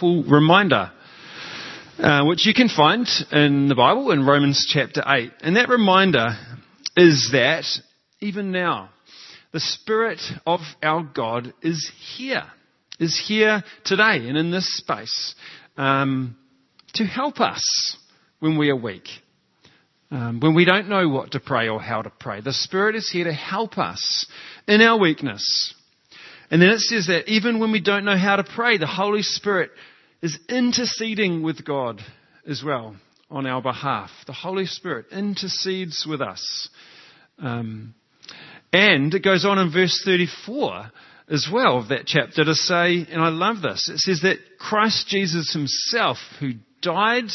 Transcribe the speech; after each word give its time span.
full 0.00 0.24
reminder, 0.24 0.90
uh, 1.98 2.24
which 2.24 2.46
you 2.46 2.54
can 2.54 2.68
find 2.68 3.06
in 3.30 3.68
the 3.68 3.74
Bible 3.74 4.10
in 4.10 4.26
Romans 4.26 4.66
chapter 4.66 5.02
8. 5.06 5.30
And 5.42 5.56
that 5.56 5.68
reminder 5.68 6.38
is 6.96 7.28
that 7.32 7.64
even 8.20 8.50
now, 8.50 8.88
the 9.52 9.60
Spirit 9.60 10.20
of 10.46 10.60
our 10.82 11.02
God 11.02 11.52
is 11.62 11.90
here, 12.16 12.44
is 12.98 13.22
here 13.28 13.62
today 13.84 14.26
and 14.26 14.38
in 14.38 14.50
this 14.50 14.66
space 14.78 15.34
um, 15.76 16.36
to 16.94 17.04
help 17.04 17.40
us 17.40 17.96
when 18.38 18.56
we 18.56 18.70
are 18.70 18.76
weak. 18.76 19.08
Um, 20.10 20.40
when 20.40 20.54
we 20.54 20.64
don't 20.64 20.88
know 20.88 21.08
what 21.08 21.32
to 21.32 21.40
pray 21.40 21.68
or 21.68 21.80
how 21.80 22.02
to 22.02 22.10
pray, 22.10 22.40
the 22.40 22.52
Spirit 22.52 22.96
is 22.96 23.10
here 23.10 23.24
to 23.24 23.32
help 23.32 23.76
us 23.78 24.26
in 24.66 24.80
our 24.80 24.98
weakness. 24.98 25.74
And 26.50 26.60
then 26.60 26.70
it 26.70 26.80
says 26.80 27.06
that 27.06 27.28
even 27.28 27.60
when 27.60 27.70
we 27.70 27.80
don't 27.80 28.04
know 28.04 28.16
how 28.16 28.36
to 28.36 28.44
pray, 28.44 28.76
the 28.76 28.86
Holy 28.86 29.22
Spirit 29.22 29.70
is 30.22 30.38
interceding 30.48 31.42
with 31.42 31.64
God 31.64 32.00
as 32.46 32.62
well 32.64 32.96
on 33.30 33.46
our 33.46 33.62
behalf. 33.62 34.10
The 34.26 34.32
Holy 34.32 34.66
Spirit 34.66 35.06
intercedes 35.12 36.06
with 36.08 36.20
us. 36.20 36.68
Um, 37.38 37.94
and 38.72 39.14
it 39.14 39.24
goes 39.24 39.44
on 39.44 39.58
in 39.58 39.72
verse 39.72 40.02
34 40.04 40.90
as 41.28 41.48
well 41.50 41.78
of 41.78 41.88
that 41.88 42.06
chapter 42.06 42.44
to 42.44 42.54
say, 42.54 43.06
and 43.08 43.22
I 43.22 43.28
love 43.28 43.62
this, 43.62 43.88
it 43.88 43.98
says 43.98 44.20
that 44.22 44.38
Christ 44.58 45.06
Jesus 45.06 45.52
himself, 45.52 46.18
who 46.40 46.54
died 46.82 47.30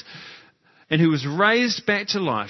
and 0.89 0.99
who 0.99 1.09
was 1.09 1.25
raised 1.25 1.85
back 1.85 2.07
to 2.07 2.19
life, 2.19 2.49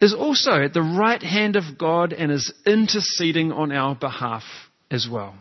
is 0.00 0.12
also 0.12 0.62
at 0.62 0.74
the 0.74 0.82
right 0.82 1.22
hand 1.22 1.56
of 1.56 1.78
God 1.78 2.12
and 2.12 2.30
is 2.30 2.52
interceding 2.66 3.52
on 3.52 3.72
our 3.72 3.94
behalf 3.94 4.42
as 4.90 5.08
well. 5.10 5.34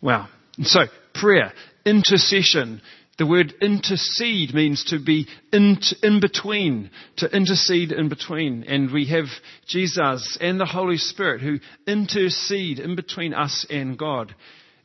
Wow. 0.00 0.28
So, 0.62 0.86
prayer, 1.14 1.52
intercession, 1.84 2.80
the 3.18 3.26
word 3.26 3.52
intercede 3.60 4.54
means 4.54 4.84
to 4.84 5.00
be 5.04 5.26
in, 5.52 5.78
in, 6.04 6.20
between, 6.20 6.90
to 7.16 7.28
intercede 7.28 7.90
in 7.90 8.08
between. 8.08 8.62
And 8.62 8.92
we 8.92 9.06
have 9.06 9.26
Jesus 9.66 10.38
and 10.40 10.60
the 10.60 10.66
Holy 10.66 10.98
Spirit 10.98 11.40
who 11.40 11.58
intercede 11.86 12.78
in 12.78 12.94
between 12.94 13.34
us 13.34 13.66
and 13.68 13.98
God. 13.98 14.34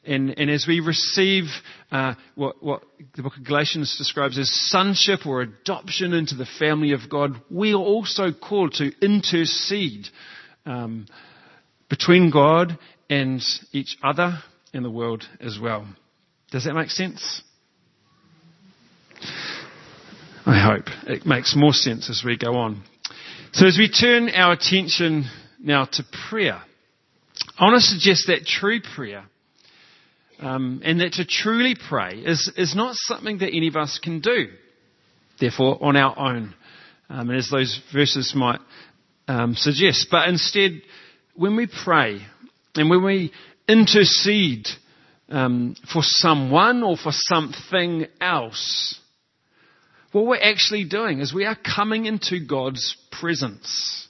And, 0.04 0.38
and 0.38 0.50
as 0.50 0.66
we 0.68 0.80
receive 0.80 1.46
uh, 1.92 2.16
what, 2.36 2.62
what 2.62 2.84
the 3.16 3.22
book 3.22 3.38
of 3.38 3.46
Galatians 3.46 3.98
describes 3.98 4.38
as 4.40 4.52
sonship 4.70 5.26
or 5.28 5.42
adoption 5.42 6.14
into 6.14 6.36
the 6.36 6.48
family 6.60 6.92
of 6.92 7.02
God, 7.10 7.40
we 7.52 7.74
are 7.74 7.78
also 7.78 8.32
called 8.34 8.74
to 8.74 8.92
intercede 9.00 10.08
um, 10.66 11.06
between 11.88 12.32
God 12.32 12.78
and 13.10 13.42
each 13.72 13.96
other 14.04 14.40
and 14.74 14.84
the 14.84 14.92
world 14.92 15.24
as 15.40 15.60
well. 15.62 15.88
Does 16.54 16.66
that 16.66 16.76
make 16.76 16.92
sense? 16.92 17.42
I 20.46 20.60
hope 20.60 20.86
it 21.08 21.26
makes 21.26 21.56
more 21.56 21.74
sense 21.74 22.12
as 22.12 22.22
we 22.24 22.38
go 22.38 22.58
on. 22.58 22.84
So 23.54 23.66
as 23.66 23.76
we 23.76 23.90
turn 23.90 24.30
our 24.30 24.54
attention 24.54 25.26
now 25.60 25.86
to 25.86 26.04
prayer, 26.30 26.62
I 27.58 27.64
want 27.64 27.82
to 27.82 27.82
suggest 27.82 28.28
that 28.28 28.46
true 28.46 28.82
prayer 28.82 29.24
um, 30.38 30.84
and 30.86 31.00
that 31.00 31.14
to 31.14 31.26
truly 31.26 31.76
pray 31.90 32.22
is, 32.24 32.52
is 32.56 32.76
not 32.76 32.94
something 32.98 33.40
that 33.40 33.48
any 33.48 33.68
of 33.68 33.76
us 33.76 33.98
can 33.98 34.20
do, 34.20 34.50
therefore, 35.40 35.84
on 35.84 35.98
our 35.98 36.20
own, 36.20 36.54
um, 37.10 37.32
as 37.32 37.50
those 37.50 37.82
verses 37.92 38.34
might 38.36 38.60
um, 39.28 39.56
suggest. 39.56 40.10
But 40.12 40.30
instead, 40.30 40.84
when 41.34 41.56
we 41.56 41.66
pray 41.84 42.20
and 42.76 42.92
when 42.92 43.04
we 43.04 43.32
intercede 43.68 44.68
um, 45.34 45.76
for 45.92 46.04
someone 46.04 46.84
or 46.84 46.96
for 46.96 47.12
something 47.12 48.06
else, 48.22 49.00
what 50.12 50.28
we're 50.28 50.42
actually 50.42 50.86
doing 50.86 51.20
is 51.20 51.34
we 51.34 51.46
are 51.46 51.58
coming 51.58 52.06
into 52.06 52.40
God's 52.40 52.96
presence. 53.12 54.08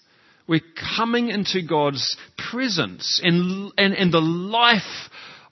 We're 0.47 0.59
coming 0.97 1.29
into 1.29 1.61
God's 1.66 2.17
presence 2.38 3.22
and, 3.23 3.72
and, 3.78 3.94
and 3.94 4.13
the 4.13 4.19
life 4.19 5.09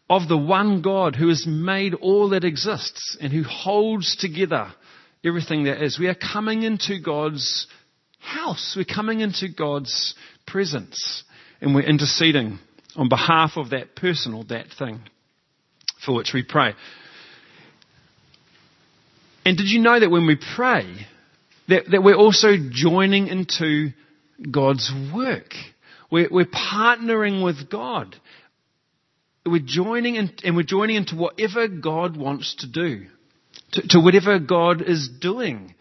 of 0.10 0.28
the 0.28 0.38
one 0.38 0.82
God 0.82 1.16
who 1.16 1.30
has 1.30 1.46
made 1.48 1.94
all 1.94 2.32
that 2.32 2.44
exists 2.44 3.18
and 3.22 3.32
who 3.32 3.44
holds 3.44 4.18
together 4.18 4.74
everything 5.24 5.64
that 5.64 5.82
is. 5.82 5.98
We 5.98 6.10
are 6.10 6.16
coming 6.16 6.64
into 6.64 7.00
God's 7.00 7.66
house. 8.20 8.74
We're 8.76 8.94
coming 8.94 9.22
into 9.22 9.48
God's 9.48 10.16
presence 10.46 11.24
and 11.62 11.74
we're 11.74 11.88
interceding 11.88 12.60
on 12.98 13.08
behalf 13.08 13.52
of 13.56 13.70
that 13.70 13.96
person 13.96 14.34
or 14.34 14.44
that 14.50 14.66
thing 14.78 15.00
for 16.06 16.16
which 16.16 16.32
we 16.34 16.44
pray. 16.44 16.74
And 19.46 19.58
did 19.58 19.68
you 19.68 19.82
know 19.82 20.00
that 20.00 20.10
when 20.10 20.28
we 20.28 20.38
pray, 20.56 21.08
that, 21.68 21.84
that 21.92 22.04
we're 22.04 22.16
also 22.16 22.50
joining 22.72 23.28
into 23.28 23.90
God's 24.50 24.92
work? 25.14 25.54
We're, 26.12 26.28
we're 26.30 26.46
partnering 26.46 27.44
with 27.44 27.70
God 27.70 28.16
we're 29.46 29.62
joining 29.64 30.16
in, 30.16 30.32
and 30.44 30.56
we're 30.56 30.64
joining 30.64 30.98
into 30.98 31.16
whatever 31.16 31.68
God 31.68 32.16
wants 32.16 32.56
to 32.60 32.68
do, 32.68 33.08
to, 33.74 33.88
to 33.90 34.00
whatever 34.00 34.40
God 34.40 34.82
is 34.82 35.10
doing 35.20 35.74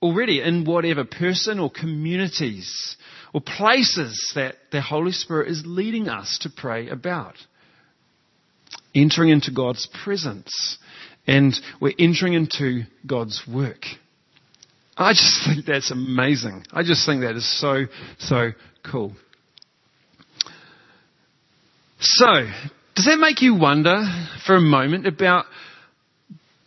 already 0.00 0.40
in 0.40 0.64
whatever 0.64 1.04
person 1.04 1.58
or 1.58 1.70
communities 1.70 2.96
or 3.32 3.40
places 3.40 4.32
that 4.34 4.54
the 4.70 4.80
Holy 4.80 5.12
Spirit 5.12 5.50
is 5.50 5.62
leading 5.64 6.08
us 6.08 6.38
to 6.42 6.50
pray 6.54 6.88
about. 6.88 7.34
Entering 8.94 9.30
into 9.30 9.50
God's 9.50 9.88
presence 10.04 10.78
and 11.26 11.54
we're 11.80 11.94
entering 11.98 12.34
into 12.34 12.82
God's 13.06 13.42
work. 13.52 13.84
I 14.96 15.12
just 15.12 15.44
think 15.46 15.66
that's 15.66 15.90
amazing. 15.90 16.64
I 16.72 16.82
just 16.82 17.04
think 17.06 17.22
that 17.22 17.34
is 17.34 17.60
so, 17.60 17.84
so 18.18 18.50
cool. 18.88 19.12
So, 21.98 22.26
does 22.94 23.06
that 23.06 23.18
make 23.18 23.42
you 23.42 23.56
wonder 23.56 24.04
for 24.46 24.54
a 24.56 24.60
moment 24.60 25.06
about 25.06 25.46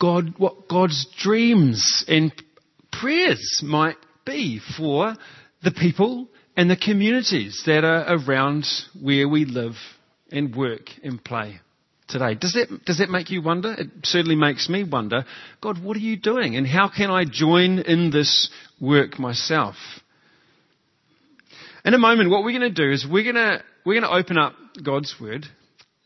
God, 0.00 0.34
what 0.36 0.68
God's 0.68 1.06
dreams 1.18 2.04
and 2.06 2.32
prayers 2.92 3.62
might 3.64 3.96
be 4.26 4.60
for 4.76 5.14
the 5.62 5.70
people 5.70 6.28
and 6.56 6.68
the 6.68 6.76
communities 6.76 7.62
that 7.66 7.84
are 7.84 8.04
around 8.08 8.66
where 9.00 9.28
we 9.28 9.44
live 9.44 9.74
and 10.30 10.54
work 10.54 10.90
and 11.02 11.22
play 11.22 11.60
today. 12.08 12.34
Does 12.34 12.54
that, 12.54 12.84
does 12.84 12.98
that 12.98 13.10
make 13.10 13.30
you 13.30 13.42
wonder? 13.42 13.74
It 13.78 13.88
certainly 14.04 14.36
makes 14.36 14.68
me 14.68 14.84
wonder, 14.84 15.24
God, 15.60 15.82
what 15.82 15.96
are 15.96 16.00
you 16.00 16.16
doing? 16.16 16.56
And 16.56 16.66
how 16.66 16.88
can 16.88 17.10
I 17.10 17.24
join 17.24 17.78
in 17.78 18.10
this 18.10 18.50
work 18.80 19.18
myself? 19.18 19.76
In 21.84 21.94
a 21.94 21.98
moment, 21.98 22.30
what 22.30 22.44
we're 22.44 22.58
going 22.58 22.74
to 22.74 22.86
do 22.86 22.90
is 22.90 23.06
we're 23.08 23.22
going 23.22 23.36
to, 23.36 23.62
we're 23.84 24.00
going 24.00 24.10
to 24.10 24.16
open 24.16 24.36
up 24.38 24.54
God's 24.82 25.14
Word 25.20 25.46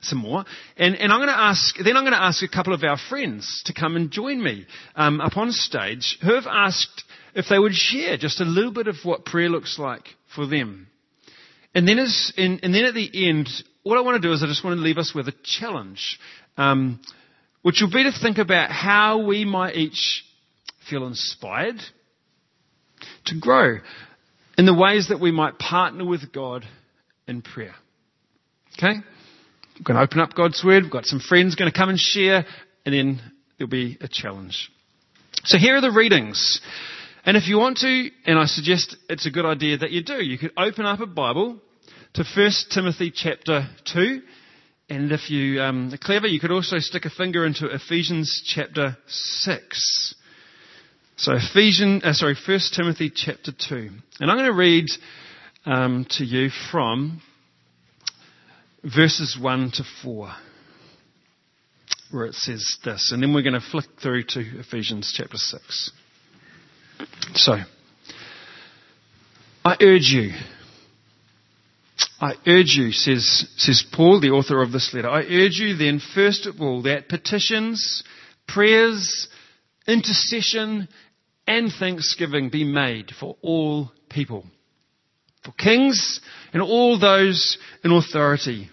some 0.03 0.19
more. 0.19 0.45
And, 0.77 0.97
and 0.97 1.13
I'm 1.13 1.19
going 1.19 1.29
to 1.29 1.39
ask, 1.39 1.77
then 1.83 1.97
I'm 1.97 2.03
going 2.03 2.13
to 2.13 2.23
ask 2.23 2.43
a 2.43 2.49
couple 2.49 2.75
of 2.75 2.83
our 2.83 2.99
friends 3.09 3.63
to 3.67 3.73
come 3.73 3.97
and 3.97 4.11
join 4.11 4.43
me 4.43 4.67
um, 4.97 5.21
up 5.21 5.37
on 5.37 5.53
stage 5.53 6.19
who 6.23 6.35
have 6.35 6.47
asked 6.47 7.05
if 7.35 7.47
they 7.49 7.59
would 7.59 7.75
share 7.75 8.17
just 8.17 8.41
a 8.41 8.45
little 8.45 8.73
bit 8.73 8.89
of 8.89 8.97
what 9.05 9.25
prayer 9.25 9.49
looks 9.49 9.79
like 9.79 10.05
for 10.35 10.47
them. 10.47 10.89
And 11.75 11.89
then, 11.89 11.99
as, 11.99 12.33
and, 12.37 12.61
and 12.63 12.75
then 12.75 12.85
at 12.85 12.95
the 12.95 13.29
end, 13.29 13.49
what 13.83 13.99
I 13.99 14.01
want 14.03 14.21
to 14.21 14.27
do 14.27 14.33
is 14.33 14.43
I 14.43 14.47
just 14.47 14.65
want 14.65 14.79
to 14.79 14.83
leave 14.83 14.99
us 14.99 15.13
with 15.15 15.29
a 15.29 15.35
challenge, 15.43 16.19
um, 16.57 17.01
which 17.63 17.81
will 17.81 17.91
be 17.91 18.05
to 18.05 18.13
think 18.21 18.39
about 18.39 18.71
how 18.71 19.25
we 19.25 19.45
might 19.45 19.77
each 19.77 20.25
feel 20.89 21.07
inspired 21.07 21.77
to 23.27 23.39
grow 23.39 23.79
in 24.59 24.67
the 24.67 24.75
ways 24.75 25.09
that 25.09 25.21
we 25.21 25.31
might 25.31 25.59
partner 25.59 26.05
with 26.05 26.33
God 26.33 26.65
in 27.27 27.43
prayer. 27.43 27.75
Okay? 28.79 28.99
We're 29.79 29.85
going 29.85 29.97
to 29.97 30.03
open 30.03 30.21
up 30.21 30.35
God's 30.35 30.63
Word. 30.65 30.85
We've 30.85 30.93
got 30.93 31.07
some 31.07 31.21
friends 31.21 31.55
going 31.55 31.71
to 31.71 31.77
come 31.77 31.89
and 31.89 31.99
share, 31.99 32.45
and 32.85 32.95
then 32.95 33.21
there'll 33.59 33.71
be 33.71 33.99
a 34.01 34.09
challenge. 34.09 34.71
So 35.45 35.59
here 35.59 35.77
are 35.77 35.81
the 35.81 35.91
readings. 35.91 36.61
And 37.25 37.37
if 37.37 37.49
you 37.49 37.59
want 37.59 37.79
to, 37.79 38.11
and 38.27 38.39
I 38.39 38.47
suggest 38.47 38.97
it's 39.09 39.27
a 39.27 39.31
good 39.31 39.47
idea 39.47 39.79
that 39.79 39.91
you 39.91 40.03
do, 40.03 40.23
you 40.23 40.39
could 40.39 40.53
open 40.57 40.85
up 40.87 41.01
a 41.01 41.07
Bible 41.07 41.61
to 42.15 42.25
1 42.37 42.51
Timothy 42.71 43.11
chapter 43.15 43.67
2. 43.93 44.21
And 44.91 45.13
if 45.13 45.31
you 45.31 45.63
um, 45.63 45.93
are 45.93 45.97
clever, 45.97 46.27
you 46.27 46.41
could 46.41 46.51
also 46.51 46.79
stick 46.79 47.05
a 47.07 47.11
finger 47.11 47.47
into 47.47 47.67
Ephesians 47.67 48.43
chapter 48.45 48.97
6. 49.07 50.15
So 51.17 51.33
Ephesians, 51.33 52.05
uh, 52.05 52.13
sorry, 52.13 52.37
1 52.47 52.61
Timothy 52.75 53.11
chapter 53.15 53.53
2. 53.53 53.91
And 54.21 54.31
I'm 54.31 54.37
going 54.37 54.51
to 54.51 54.57
read 54.57 54.87
um, 55.65 56.07
to 56.11 56.25
you 56.25 56.51
from 56.71 57.23
verses 58.85 59.39
1 59.41 59.71
to 59.77 59.85
4, 60.03 60.33
where 62.11 62.27
it 62.27 62.35
says 62.35 62.77
this. 62.85 63.13
And 63.13 63.23
then 63.23 63.33
we're 63.33 63.43
going 63.43 63.55
to 63.55 63.71
flick 63.71 63.87
through 64.03 64.25
to 64.31 64.41
Ephesians 64.59 65.15
chapter 65.17 65.39
6. 65.39 65.91
So, 67.35 67.57
I 69.65 69.77
urge 69.81 70.11
you, 70.11 70.33
I 72.23 72.35
urge 72.47 72.77
you, 72.77 72.93
says, 72.93 73.49
says 73.57 73.85
Paul, 73.93 74.21
the 74.21 74.31
author 74.31 74.63
of 74.63 74.71
this 74.71 74.95
letter, 74.95 75.09
I 75.09 75.23
urge 75.25 75.59
you 75.59 75.77
then, 75.77 76.01
first 76.15 76.47
of 76.47 76.61
all, 76.61 76.83
that 76.83 77.09
petitions, 77.09 78.05
prayers, 78.47 79.27
intercession, 79.89 80.87
and 81.49 81.73
thanksgiving 81.73 82.49
be 82.49 82.63
made 82.63 83.11
for 83.19 83.37
all 83.43 83.91
people, 84.09 84.47
for 85.45 85.51
kings 85.51 86.21
and 86.53 86.63
all 86.63 86.97
those 86.97 87.59
in 87.83 87.91
authority, 87.91 88.71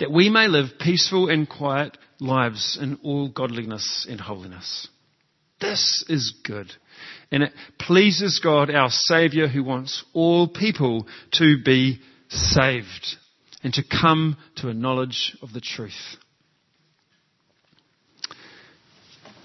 that 0.00 0.10
we 0.10 0.30
may 0.30 0.48
live 0.48 0.78
peaceful 0.80 1.28
and 1.28 1.46
quiet 1.46 1.98
lives 2.18 2.78
in 2.80 2.98
all 3.02 3.28
godliness 3.28 4.06
and 4.08 4.18
holiness. 4.18 4.88
This 5.60 6.02
is 6.08 6.32
good. 6.44 6.72
And 7.30 7.42
it 7.42 7.52
pleases 7.78 8.40
God, 8.42 8.70
our 8.70 8.88
Saviour, 8.90 9.48
who 9.48 9.62
wants 9.62 10.02
all 10.14 10.48
people 10.48 11.06
to 11.32 11.62
be 11.62 12.00
saved 12.32 13.16
and 13.62 13.72
to 13.74 13.82
come 13.82 14.36
to 14.56 14.68
a 14.68 14.74
knowledge 14.74 15.36
of 15.42 15.52
the 15.52 15.60
truth. 15.60 16.16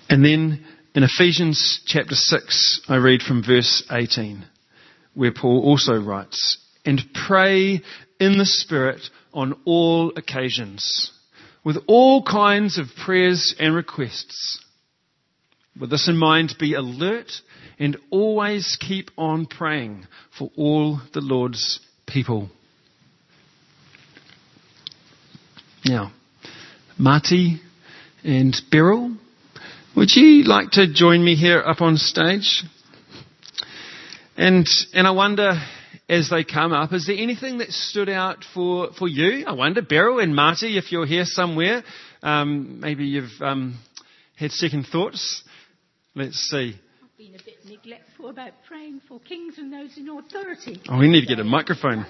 And 0.10 0.24
then 0.24 0.66
in 0.96 1.04
Ephesians 1.04 1.82
chapter 1.86 2.16
6, 2.16 2.82
I 2.88 2.96
read 2.96 3.22
from 3.22 3.44
verse 3.44 3.84
18, 3.92 4.46
where 5.14 5.34
Paul 5.34 5.62
also 5.64 6.02
writes, 6.02 6.58
And 6.86 7.02
pray 7.28 7.82
in 8.20 8.38
the 8.38 8.46
Spirit 8.46 9.02
on 9.34 9.60
all 9.66 10.14
occasions, 10.16 11.12
with 11.64 11.78
all 11.88 12.24
kinds 12.24 12.80
of 12.80 12.88
prayers 13.04 13.54
and 13.60 13.76
requests. 13.76 14.64
With 15.80 15.92
this 15.92 16.08
in 16.08 16.18
mind, 16.18 16.56
be 16.60 16.74
alert 16.74 17.32
and 17.78 17.98
always 18.10 18.78
keep 18.80 19.12
on 19.18 19.46
praying 19.46 20.08
for 20.38 20.50
all 20.56 21.00
the 21.14 21.22
Lord's 21.22 21.80
people. 22.08 22.50
Now, 25.88 26.12
Marty 26.98 27.62
and 28.26 28.54
Beryl, 28.70 29.16
would 29.96 30.10
you 30.14 30.44
like 30.44 30.72
to 30.72 30.92
join 30.92 31.24
me 31.24 31.36
here 31.36 31.64
up 31.66 31.80
on 31.80 31.96
stage? 31.96 32.64
And, 34.36 34.68
and 34.94 35.08
I 35.08 35.12
wonder, 35.12 35.54
as 36.10 36.30
they 36.30 36.44
come 36.44 36.74
up, 36.74 36.92
is 36.92 37.08
there 37.08 37.16
anything 37.18 37.60
that 37.60 37.72
stood 37.72 38.10
out 38.10 38.44
for, 38.54 38.90
for 39.00 39.08
you? 39.08 39.46
I 39.48 39.54
wonder, 39.54 39.82
Beryl 39.82 40.20
and 40.20 40.36
Marty, 40.36 40.78
if 40.78 40.92
you're 40.92 41.06
here 41.06 41.24
somewhere, 41.24 41.84
um, 42.22 42.82
maybe 42.82 43.06
you've 43.06 43.40
um, 43.40 43.80
had 44.36 44.52
second 44.52 44.88
thoughts. 44.88 45.42
Let's 46.16 46.38
see. 46.50 46.76
Been 47.18 47.34
a 47.34 47.44
bit 47.44 47.56
neglectful 47.68 48.30
about 48.30 48.52
praying 48.68 49.02
for 49.08 49.20
kings 49.22 49.56
and 49.58 49.74
those 49.74 49.98
in 49.98 50.08
authority. 50.08 50.80
Oh, 50.88 51.00
we 51.00 51.08
need 51.10 51.22
to 51.22 51.26
get 51.28 51.40
a 51.40 51.44
microphone. 51.44 52.06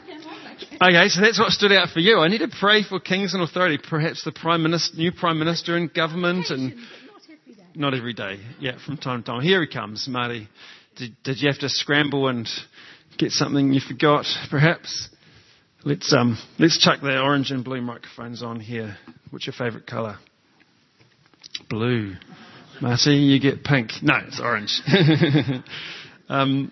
Okay, 0.81 1.07
so 1.07 1.21
that's 1.21 1.39
what 1.39 1.51
stood 1.53 1.71
out 1.71 1.89
for 1.93 2.01
you. 2.01 2.19
I 2.19 2.27
need 2.27 2.39
to 2.39 2.49
pray 2.59 2.83
for 2.83 2.99
kings 2.99 3.33
and 3.33 3.41
authority, 3.41 3.77
perhaps 3.81 4.25
the 4.25 4.33
prime 4.33 4.63
minister, 4.63 4.97
new 4.97 5.13
prime 5.13 5.39
minister 5.39 5.77
and 5.77 5.93
government, 5.93 6.49
and 6.49 6.75
Not 6.75 6.83
every 7.23 7.53
day. 7.53 7.63
not 7.75 7.93
every 7.93 8.13
day. 8.13 8.39
Yeah, 8.59 8.77
from 8.85 8.97
time 8.97 9.23
to 9.23 9.27
time. 9.27 9.41
Here 9.41 9.61
he 9.61 9.67
comes, 9.67 10.05
Marty. 10.09 10.49
Did, 10.97 11.15
did 11.23 11.39
you 11.41 11.47
have 11.47 11.59
to 11.59 11.69
scramble 11.69 12.27
and 12.27 12.45
get 13.17 13.31
something 13.31 13.71
you 13.71 13.79
forgot, 13.79 14.25
perhaps? 14.49 15.07
Let's 15.85 16.11
um, 16.11 16.37
let's 16.59 16.83
chuck 16.83 16.99
the 17.01 17.17
orange 17.21 17.51
and 17.51 17.63
blue 17.63 17.79
microphones 17.81 18.43
on 18.43 18.59
here. 18.59 18.97
What's 19.29 19.47
your 19.47 19.53
favourite 19.53 19.87
colour? 19.87 20.17
Blue. 21.69 22.15
Marty, 22.81 23.11
you 23.15 23.39
get 23.39 23.63
pink. 23.63 23.91
No, 24.01 24.15
it's 24.27 24.39
orange. 24.39 24.81
um, 26.29 26.71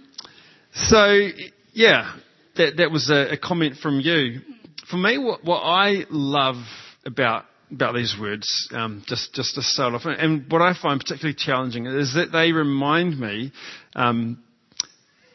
so, 0.74 1.30
yeah, 1.74 2.16
that, 2.58 2.78
that 2.78 2.92
was 2.92 3.10
a, 3.10 3.34
a 3.34 3.38
comment 3.38 3.78
from 3.78 4.00
you. 4.00 4.42
For 4.90 4.98
me, 4.98 5.18
what, 5.18 5.44
what 5.44 5.62
I 5.62 6.06
love 6.10 6.58
about 7.06 7.46
about 7.72 7.96
these 7.96 8.16
words, 8.20 8.70
um, 8.74 9.04
just 9.08 9.34
just 9.34 9.56
to 9.56 9.62
start 9.64 9.96
off, 9.96 10.04
and 10.06 10.50
what 10.52 10.62
I 10.62 10.74
find 10.80 11.00
particularly 11.00 11.36
challenging 11.36 11.88
is 11.88 12.14
that 12.14 12.32
they 12.32 12.52
remind 12.52 13.20
me 13.20 13.52
um, 13.96 14.44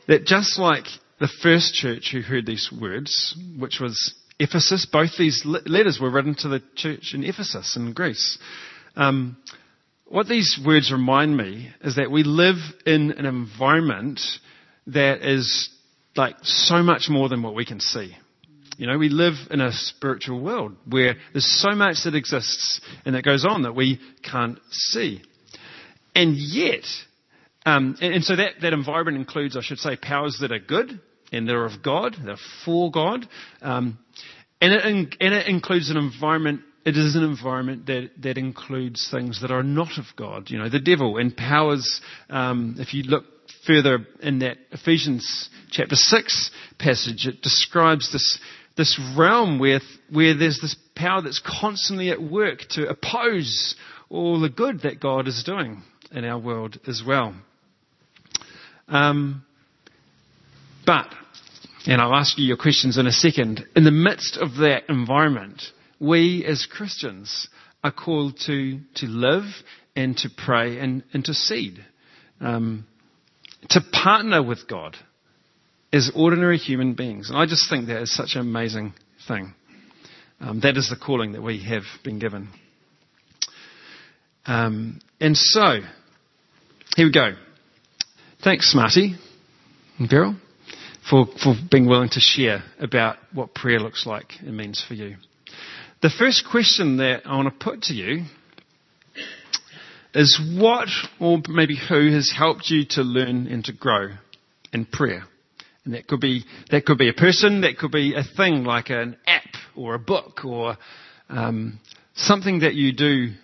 that 0.06 0.26
just 0.26 0.58
like 0.58 0.84
the 1.18 1.28
first 1.42 1.74
church 1.74 2.10
who 2.12 2.20
heard 2.20 2.46
these 2.46 2.70
words, 2.72 3.36
which 3.58 3.80
was 3.80 4.14
Ephesus, 4.38 4.86
both 4.90 5.10
these 5.18 5.42
letters 5.44 5.98
were 6.00 6.10
written 6.10 6.34
to 6.36 6.48
the 6.48 6.62
church 6.76 7.12
in 7.14 7.24
Ephesus 7.24 7.76
in 7.76 7.92
Greece. 7.92 8.38
Um, 8.96 9.36
what 10.10 10.26
these 10.26 10.58
words 10.66 10.90
remind 10.90 11.36
me 11.36 11.70
is 11.82 11.94
that 11.94 12.10
we 12.10 12.24
live 12.24 12.56
in 12.84 13.12
an 13.12 13.26
environment 13.26 14.20
that 14.88 15.22
is 15.22 15.70
like 16.16 16.34
so 16.42 16.82
much 16.82 17.06
more 17.08 17.28
than 17.28 17.42
what 17.44 17.54
we 17.54 17.64
can 17.64 17.78
see. 17.78 18.16
You 18.76 18.88
know, 18.88 18.98
we 18.98 19.08
live 19.08 19.34
in 19.52 19.60
a 19.60 19.70
spiritual 19.72 20.40
world 20.40 20.74
where 20.84 21.14
there's 21.32 21.60
so 21.60 21.76
much 21.76 21.98
that 22.04 22.16
exists 22.16 22.80
and 23.04 23.14
that 23.14 23.22
goes 23.22 23.44
on 23.48 23.62
that 23.62 23.76
we 23.76 24.00
can't 24.28 24.58
see. 24.70 25.22
And 26.16 26.34
yet, 26.34 26.84
um, 27.64 27.96
and, 28.00 28.14
and 28.14 28.24
so 28.24 28.34
that, 28.34 28.54
that 28.62 28.72
environment 28.72 29.16
includes, 29.16 29.56
I 29.56 29.60
should 29.62 29.78
say, 29.78 29.94
powers 29.96 30.38
that 30.40 30.50
are 30.50 30.58
good 30.58 31.00
and 31.30 31.46
that 31.48 31.54
are 31.54 31.66
of 31.66 31.84
God, 31.84 32.16
they're 32.24 32.36
for 32.64 32.90
God. 32.90 33.28
Um, 33.62 33.98
and, 34.60 34.72
it, 34.72 34.84
and 35.20 35.34
it 35.34 35.46
includes 35.46 35.88
an 35.88 35.96
environment 35.96 36.62
it 36.84 36.96
is 36.96 37.14
an 37.14 37.22
environment 37.22 37.86
that, 37.86 38.10
that 38.22 38.38
includes 38.38 39.08
things 39.10 39.40
that 39.42 39.50
are 39.50 39.62
not 39.62 39.98
of 39.98 40.06
God. 40.16 40.50
You 40.50 40.58
know, 40.58 40.68
the 40.68 40.80
devil 40.80 41.18
and 41.18 41.36
powers, 41.36 42.00
um, 42.30 42.76
if 42.78 42.94
you 42.94 43.02
look 43.02 43.24
further 43.66 44.06
in 44.22 44.38
that 44.40 44.56
Ephesians 44.72 45.50
chapter 45.70 45.94
6 45.94 46.50
passage, 46.78 47.26
it 47.26 47.42
describes 47.42 48.12
this, 48.12 48.38
this 48.76 48.98
realm 49.16 49.58
where, 49.58 49.80
where 50.10 50.36
there's 50.36 50.60
this 50.60 50.74
power 50.94 51.20
that's 51.20 51.42
constantly 51.44 52.10
at 52.10 52.22
work 52.22 52.60
to 52.70 52.88
oppose 52.88 53.74
all 54.08 54.40
the 54.40 54.48
good 54.48 54.82
that 54.82 55.00
God 55.00 55.28
is 55.28 55.44
doing 55.44 55.82
in 56.12 56.24
our 56.24 56.38
world 56.38 56.78
as 56.86 57.02
well. 57.06 57.34
Um, 58.88 59.44
but, 60.86 61.06
and 61.86 62.00
I'll 62.00 62.14
ask 62.14 62.38
you 62.38 62.44
your 62.44 62.56
questions 62.56 62.98
in 62.98 63.06
a 63.06 63.12
second, 63.12 63.64
in 63.76 63.84
the 63.84 63.90
midst 63.90 64.36
of 64.36 64.56
that 64.56 64.84
environment, 64.88 65.62
we 66.00 66.44
as 66.44 66.66
Christians 66.66 67.48
are 67.84 67.92
called 67.92 68.38
to, 68.46 68.80
to 68.96 69.06
live 69.06 69.44
and 69.94 70.16
to 70.18 70.30
pray 70.36 70.78
and 70.78 71.04
intercede. 71.14 71.84
Um, 72.40 72.86
to 73.68 73.80
partner 73.92 74.42
with 74.42 74.66
God 74.66 74.96
as 75.92 76.10
ordinary 76.14 76.56
human 76.56 76.94
beings. 76.94 77.28
And 77.28 77.38
I 77.38 77.46
just 77.46 77.68
think 77.68 77.88
that 77.88 78.00
is 78.00 78.14
such 78.14 78.34
an 78.34 78.40
amazing 78.40 78.94
thing. 79.28 79.54
Um, 80.40 80.60
that 80.60 80.76
is 80.76 80.88
the 80.88 80.96
calling 80.96 81.32
that 81.32 81.42
we 81.42 81.62
have 81.64 81.82
been 82.02 82.18
given. 82.18 82.48
Um, 84.46 85.00
and 85.20 85.36
so, 85.36 85.80
here 86.96 87.06
we 87.06 87.12
go. 87.12 87.32
Thanks, 88.42 88.74
Marty 88.74 89.16
and 89.98 90.08
Beryl, 90.08 90.36
for, 91.08 91.26
for 91.42 91.54
being 91.70 91.86
willing 91.86 92.08
to 92.10 92.20
share 92.20 92.62
about 92.78 93.16
what 93.34 93.54
prayer 93.54 93.80
looks 93.80 94.06
like 94.06 94.32
and 94.40 94.56
means 94.56 94.82
for 94.86 94.94
you. 94.94 95.16
The 96.02 96.08
first 96.08 96.46
question 96.50 96.96
that 96.96 97.26
I 97.26 97.36
want 97.36 97.48
to 97.48 97.64
put 97.64 97.82
to 97.82 97.92
you 97.92 98.24
is 100.14 100.40
what 100.58 100.88
or 101.20 101.42
maybe 101.46 101.76
who 101.76 102.10
has 102.12 102.32
helped 102.34 102.70
you 102.70 102.86
to 102.90 103.02
learn 103.02 103.46
and 103.46 103.62
to 103.66 103.74
grow 103.74 104.08
in 104.72 104.86
prayer? 104.86 105.24
And 105.84 105.92
that 105.92 106.06
could 106.06 106.20
be, 106.20 106.44
that 106.70 106.86
could 106.86 106.96
be 106.96 107.10
a 107.10 107.12
person, 107.12 107.60
that 107.62 107.76
could 107.76 107.92
be 107.92 108.14
a 108.14 108.22
thing 108.22 108.64
like 108.64 108.88
an 108.88 109.18
app 109.26 109.44
or 109.76 109.94
a 109.94 109.98
book 109.98 110.42
or 110.42 110.78
um, 111.28 111.78
something 112.14 112.60
that 112.60 112.72
you 112.72 112.94
do 112.94 113.34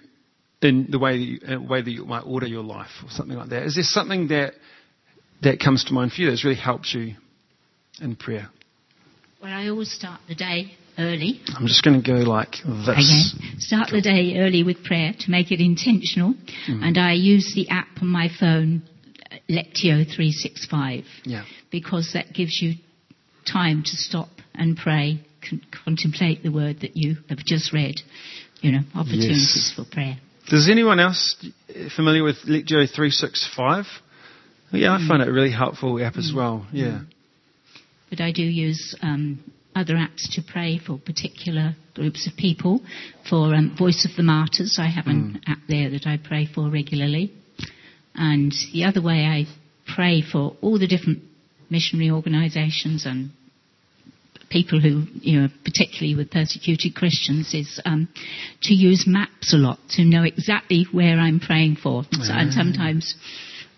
in 0.63 0.89
the 0.91 0.99
way 0.99 1.19
that, 1.19 1.25
you, 1.25 1.57
uh, 1.57 1.61
way 1.61 1.83
that 1.83 1.91
you 1.91 2.07
might 2.07 2.23
order 2.23 2.47
your 2.47 2.65
life 2.65 2.91
or 3.05 3.11
something 3.11 3.37
like 3.37 3.51
that. 3.51 3.65
Is 3.65 3.75
there 3.75 3.85
something 3.85 4.29
that, 4.29 4.55
that 5.43 5.61
comes 5.61 5.85
to 5.85 5.93
mind 5.93 6.13
for 6.13 6.23
you 6.23 6.31
that's 6.31 6.43
really 6.43 6.57
helped 6.57 6.89
you 6.95 7.17
in 8.01 8.17
prayer? 8.17 8.49
Well, 9.43 9.53
I 9.53 9.69
always 9.69 9.93
start 9.93 10.23
the 10.27 10.35
day 10.35 10.75
early. 10.99 11.41
I'm 11.55 11.67
just 11.67 11.85
going 11.85 12.01
to 12.01 12.07
go 12.07 12.19
like 12.29 12.53
this. 12.65 12.89
Okay. 12.89 13.59
Start 13.59 13.91
the 13.91 14.01
day 14.01 14.39
early 14.39 14.63
with 14.63 14.83
prayer 14.85 15.13
to 15.19 15.31
make 15.31 15.51
it 15.51 15.61
intentional. 15.61 16.35
Mm. 16.69 16.83
And 16.83 16.99
I 16.99 17.13
use 17.13 17.53
the 17.55 17.69
app 17.69 17.89
on 18.01 18.09
my 18.09 18.29
phone, 18.41 18.83
Lectio 19.49 20.05
365, 20.05 21.05
Yeah. 21.25 21.45
because 21.71 22.11
that 22.15 22.33
gives 22.33 22.61
you 22.61 22.75
time 23.51 23.83
to 23.83 23.97
stop 23.97 24.29
and 24.55 24.77
pray, 24.77 25.21
con- 25.49 25.63
contemplate 25.85 26.43
the 26.43 26.51
word 26.51 26.81
that 26.81 26.97
you 26.97 27.17
have 27.29 27.39
just 27.39 27.73
read. 27.73 27.97
You 28.63 28.73
know, 28.73 28.81
opportunities 28.95 29.73
for 29.77 29.85
prayer. 29.85 30.17
Does 30.49 30.69
anyone 30.71 30.99
else 30.99 31.37
familiar 31.95 32.25
with 32.25 32.37
Lectio 32.47 32.89
365? 32.89 33.85
Yeah, 34.73 34.95
I 34.95 34.99
mm. 34.99 35.09
find 35.09 35.23
it 35.23 35.29
a 35.29 35.33
really 35.33 35.53
helpful 35.53 36.03
app 36.03 36.17
as 36.17 36.33
well. 36.35 36.67
Mm. 36.73 36.73
Yeah. 36.73 37.01
But 38.11 38.21
I 38.21 38.33
do 38.33 38.43
use 38.43 38.97
um, 39.03 39.41
other 39.77 39.95
apps 39.95 40.35
to 40.35 40.43
pray 40.43 40.81
for 40.85 40.99
particular 40.99 41.77
groups 41.95 42.27
of 42.27 42.37
people. 42.37 42.81
For 43.29 43.55
um, 43.55 43.77
Voice 43.79 44.09
of 44.11 44.17
the 44.17 44.23
Martyrs, 44.23 44.79
I 44.81 44.89
have 44.89 45.07
an 45.07 45.43
app 45.47 45.59
there 45.69 45.91
that 45.91 46.07
I 46.07 46.17
pray 46.17 46.49
for 46.53 46.71
regularly. 46.71 47.33
And 48.15 48.53
the 48.73 48.85
other 48.85 49.03
way 49.03 49.25
I 49.25 49.45
pray 49.95 50.23
for 50.23 50.57
all 50.63 50.79
the 50.79 50.87
different 50.87 51.23
missionary 51.69 52.11
organisations 52.11 53.05
and 53.05 53.31
people 54.49 54.81
who, 54.81 55.05
you 55.21 55.41
know, 55.41 55.49
particularly 55.65 56.15
with 56.15 56.31
persecuted 56.31 56.95
Christians, 56.95 57.53
is 57.53 57.81
um, 57.85 58.09
to 58.63 58.75
use 58.75 59.05
maps 59.07 59.53
a 59.53 59.59
lot 59.59 59.79
to 59.91 60.05
know 60.05 60.23
exactly 60.23 60.87
where 60.91 61.19
I'm 61.19 61.41
praying 61.41 61.77
for. 61.83 62.05
So, 62.13 62.33
and 62.33 62.53
sometimes 62.53 63.15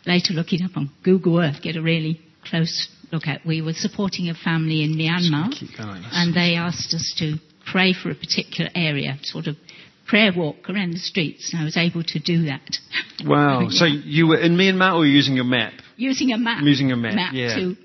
later 0.07 0.35
look 0.35 0.53
it 0.53 0.63
up 0.63 0.77
on 0.77 0.91
Google 1.03 1.41
Earth, 1.41 1.63
get 1.63 1.77
a 1.77 1.83
really 1.83 2.21
close 2.51 2.89
look 3.13 3.27
at. 3.27 3.45
We 3.47 3.63
were 3.63 3.73
supporting 3.73 4.29
a 4.29 4.35
family 4.35 4.83
in 4.85 4.95
Myanmar, 4.97 5.51
going. 5.77 6.03
and 6.13 6.35
they 6.35 6.55
asked 6.57 6.93
us 6.95 7.15
to 7.19 7.37
pray 7.71 7.93
for 7.93 8.11
a 8.11 8.15
particular 8.15 8.71
area, 8.75 9.19
sort 9.23 9.47
of 9.47 9.57
prayer 10.07 10.33
walk 10.35 10.69
around 10.71 10.93
the 10.93 10.99
streets, 10.99 11.53
and 11.53 11.61
I 11.61 11.65
was 11.65 11.77
able 11.77 12.03
to 12.03 12.19
do 12.19 12.45
that. 12.47 12.77
Wow. 13.25 13.61
Yeah. 13.63 13.69
So 13.71 13.85
you 13.85 14.27
were 14.29 14.39
in 14.41 14.57
Myanmar 14.57 14.95
or 14.95 14.99
were 15.01 15.07
you 15.07 15.13
using 15.13 15.35
your 15.37 15.45
map? 15.45 15.73
Using 15.97 16.33
a 16.33 16.39
map. 16.39 16.63
Using 16.63 16.93
a 16.93 16.97
map, 16.97 17.33
yeah. 17.35 17.57
to 17.57 17.77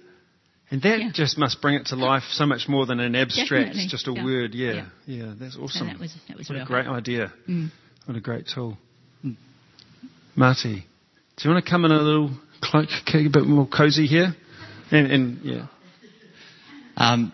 And 0.72 0.82
that 0.84 1.00
Yeah. 1.00 1.12
just 1.13 1.38
must 1.38 1.62
bring 1.62 1.75
it 1.75 1.88
to 1.88 1.96
life 1.96 2.24
so 2.32 2.46
much 2.46 2.67
more 2.70 2.86
than 2.86 3.00
an 3.00 3.15
abstract, 3.15 3.50
Definitely, 3.50 3.88
just 3.89 4.08
a 4.08 4.13
yeah. 4.13 4.24
word. 4.24 4.53
Yeah. 4.53 4.86
Yeah. 5.05 5.34
That's 5.38 5.55
so 5.55 5.62
awesome. 5.63 5.88
that 5.88 6.00
was 6.00 6.13
that 6.27 6.38
was 6.38 6.48
what 6.50 6.62
a 6.62 6.65
great 6.65 6.86
help. 6.86 6.98
idea. 6.98 7.34
Mm. 7.50 7.70
What 8.05 8.17
a 8.17 8.22
great 8.22 8.46
tool. 8.53 8.77
Marty, 10.36 10.86
do 11.38 11.48
you 11.48 11.53
want 11.53 11.63
to 11.63 11.70
come 11.70 11.86
in 11.86 11.91
a 11.91 12.00
little, 12.01 12.32
clo- 12.62 12.82
a 13.13 13.27
bit 13.29 13.43
more 13.46 13.67
cozy 13.67 14.08
here? 14.08 14.36
And, 14.93 15.12
and 15.12 15.39
yeah. 15.43 15.65
Um, 16.95 17.33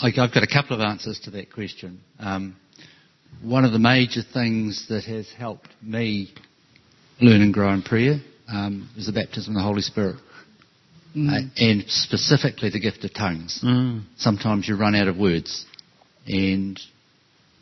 I, 0.00 0.08
I've 0.08 0.34
got 0.34 0.42
a 0.42 0.46
couple 0.46 0.76
of 0.76 0.82
answers 0.82 1.18
to 1.24 1.30
that 1.30 1.50
question. 1.50 2.00
Um, 2.18 2.54
one 3.42 3.64
of 3.64 3.72
the 3.72 3.78
major 3.78 4.20
things 4.22 4.86
that 4.90 5.04
has 5.04 5.26
helped 5.38 5.70
me 5.80 6.34
learn 7.18 7.40
and 7.40 7.54
grow 7.54 7.72
in 7.72 7.82
prayer 7.82 8.20
um, 8.46 8.90
is 8.96 9.06
the 9.06 9.12
baptism 9.12 9.56
of 9.56 9.60
the 9.60 9.66
Holy 9.66 9.80
Spirit, 9.80 10.16
uh, 11.16 11.38
and 11.56 11.84
specifically 11.86 12.68
the 12.68 12.78
gift 12.78 13.04
of 13.04 13.14
tongues. 13.14 13.62
Mm. 13.64 14.02
Sometimes 14.18 14.68
you 14.68 14.76
run 14.76 14.94
out 14.94 15.08
of 15.08 15.16
words, 15.16 15.64
and 16.26 16.78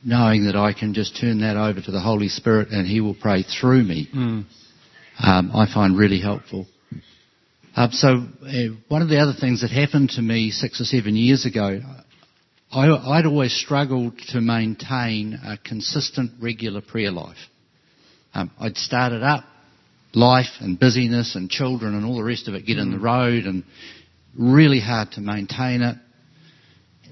knowing 0.05 0.47
that 0.47 0.57
I 0.57 0.73
can 0.73 0.93
just 0.93 1.21
turn 1.21 1.41
that 1.43 1.57
over 1.57 1.81
to 1.81 1.91
the 1.93 2.01
Holy 2.01 2.29
Spirit 2.29 2.71
and 2.71 2.85
He 2.85 3.01
will 3.01 3.15
pray 3.15 3.45
through 3.45 3.85
me, 3.85 4.09
Mm. 4.13 4.45
um, 5.23 5.51
I 5.55 5.73
find 5.73 5.97
really 5.97 6.21
helpful. 6.21 6.67
Um, 7.77 7.93
so 7.93 8.09
uh, 8.09 8.75
one 8.89 9.03
of 9.03 9.09
the 9.09 9.19
other 9.19 9.35
things 9.39 9.61
that 9.63 9.71
happened 9.71 10.11
to 10.11 10.23
me 10.23 10.51
six 10.51 10.81
or 10.81 10.85
seven 10.85 11.15
years 11.15 11.47
ago, 11.47 11.81
I, 12.73 12.89
I'd 12.89 13.27
always 13.27 13.55
struggled 13.55 14.19
to 14.31 14.41
maintain 14.41 15.39
a 15.45 15.57
consistent, 15.57 16.33
regular 16.43 16.81
prayer 16.81 17.13
life. 17.13 17.39
Um, 18.35 18.51
I'd 18.59 18.77
started 18.77 19.23
up 19.23 19.45
life 20.13 20.51
and 20.61 20.79
busyness 20.79 21.37
and 21.37 21.49
children 21.49 21.95
and 21.95 22.05
all 22.05 22.17
the 22.17 22.25
rest 22.25 22.49
of 22.49 22.55
it 22.55 22.67
get 22.67 22.79
in 22.79 22.91
the 22.91 22.99
road 22.99 23.45
and 23.45 23.65
really 24.37 24.81
hard 24.81 25.13
to 25.13 25.21
maintain 25.21 25.83
it. 25.83 25.97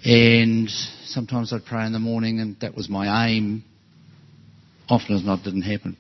And 0.05 0.69
sometimes 1.05 1.53
I'd 1.53 1.65
pray 1.65 1.87
in 1.87 1.93
the 1.93 1.99
morning 1.99 2.41
and 2.41 2.59
that 2.61 2.75
was 2.75 2.89
my 2.89 3.29
aim. 3.29 3.65
Often 4.89 5.17
as 5.17 5.25
not, 5.25 5.41
it 5.41 5.45
didn't 5.45 5.63
happen. 5.63 5.97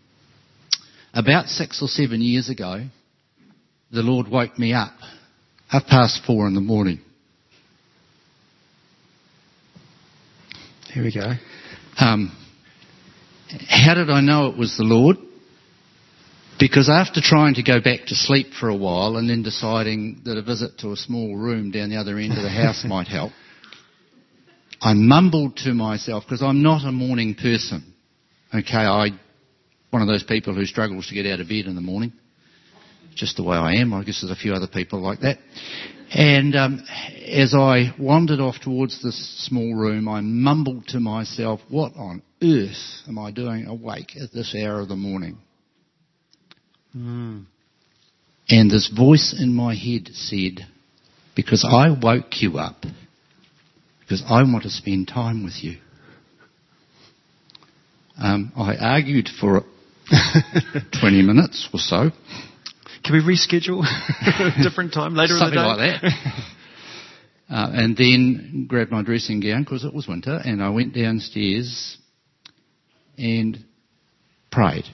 About 1.14 1.46
six 1.46 1.82
or 1.82 1.88
seven 1.88 2.20
years 2.20 2.48
ago, 2.48 2.86
the 3.90 4.02
Lord 4.02 4.28
woke 4.28 4.58
me 4.58 4.72
up, 4.72 4.92
half 5.68 5.86
past 5.86 6.22
four 6.26 6.46
in 6.46 6.54
the 6.54 6.60
morning. 6.60 7.00
Here 10.92 11.02
we 11.02 11.12
go. 11.12 11.32
Um, 11.98 12.36
how 13.68 13.94
did 13.94 14.10
I 14.10 14.20
know 14.20 14.46
it 14.46 14.58
was 14.58 14.76
the 14.76 14.84
Lord? 14.84 15.16
Because 16.58 16.88
after 16.90 17.20
trying 17.22 17.54
to 17.54 17.62
go 17.62 17.80
back 17.80 18.06
to 18.06 18.14
sleep 18.14 18.48
for 18.58 18.68
a 18.68 18.76
while 18.76 19.16
and 19.16 19.30
then 19.30 19.42
deciding 19.42 20.22
that 20.24 20.36
a 20.36 20.42
visit 20.42 20.78
to 20.78 20.92
a 20.92 20.96
small 20.96 21.36
room 21.36 21.70
down 21.70 21.90
the 21.90 21.96
other 21.96 22.18
end 22.18 22.32
of 22.32 22.42
the 22.42 22.50
house 22.50 22.84
might 22.88 23.06
help, 23.06 23.32
I 24.80 24.94
mumbled 24.94 25.56
to 25.58 25.72
myself 25.72 26.24
because 26.24 26.42
I'm 26.42 26.62
not 26.62 26.84
a 26.84 26.92
morning 26.92 27.34
person. 27.34 27.94
Okay, 28.52 28.76
I 28.76 29.10
one 29.90 30.02
of 30.02 30.08
those 30.08 30.24
people 30.24 30.54
who 30.54 30.64
struggles 30.64 31.06
to 31.08 31.14
get 31.14 31.26
out 31.26 31.40
of 31.40 31.48
bed 31.48 31.66
in 31.66 31.74
the 31.74 31.80
morning. 31.80 32.12
Just 33.18 33.36
the 33.36 33.42
way 33.42 33.56
I 33.56 33.74
am. 33.74 33.92
I 33.92 34.04
guess 34.04 34.22
there's 34.22 34.30
a 34.30 34.40
few 34.40 34.54
other 34.54 34.68
people 34.68 35.00
like 35.00 35.20
that. 35.20 35.38
And 36.10 36.54
um, 36.54 36.84
as 37.26 37.52
I 37.52 37.92
wandered 37.98 38.40
off 38.40 38.60
towards 38.62 39.02
this 39.02 39.44
small 39.46 39.74
room, 39.74 40.08
I 40.08 40.20
mumbled 40.20 40.86
to 40.88 41.00
myself, 41.00 41.60
"What 41.68 41.96
on 41.96 42.22
earth 42.42 43.02
am 43.08 43.18
I 43.18 43.32
doing 43.32 43.66
awake 43.66 44.12
at 44.16 44.32
this 44.32 44.54
hour 44.54 44.80
of 44.80 44.88
the 44.88 44.96
morning?" 44.96 45.38
Mm. 46.96 47.44
And 48.48 48.70
this 48.70 48.88
voice 48.88 49.34
in 49.38 49.54
my 49.54 49.74
head 49.74 50.08
said, 50.14 50.66
Because 51.36 51.66
I 51.68 51.90
woke 51.90 52.40
you 52.40 52.58
up, 52.58 52.82
because 54.00 54.22
I 54.26 54.42
want 54.42 54.62
to 54.62 54.70
spend 54.70 55.08
time 55.08 55.44
with 55.44 55.62
you. 55.62 55.76
Um, 58.16 58.52
I 58.56 58.76
argued 58.76 59.28
for 59.40 59.62
20 61.00 61.22
minutes 61.22 61.68
or 61.72 61.78
so, 61.78 62.10
Can 63.04 63.14
we 63.14 63.34
reschedule 63.34 63.84
a 63.84 64.62
different 64.62 64.92
time 64.92 65.14
later 65.14 65.36
something 65.38 65.58
in 65.58 65.62
the 65.64 65.68
like 65.68 66.00
day? 66.00 66.08
that. 66.08 66.44
Uh, 67.50 67.70
and 67.72 67.96
then 67.96 68.66
grabbed 68.68 68.90
my 68.90 69.02
dressing 69.02 69.40
gown 69.40 69.62
because 69.62 69.82
it 69.82 69.94
was 69.94 70.06
winter, 70.06 70.38
and 70.44 70.62
I 70.62 70.68
went 70.68 70.92
downstairs 70.94 71.96
and 73.16 73.56
prayed. 74.52 74.84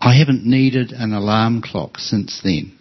I 0.00 0.16
haven't 0.16 0.46
needed 0.46 0.92
an 0.92 1.12
alarm 1.12 1.60
clock 1.60 1.98
since 1.98 2.40
then. 2.42 2.78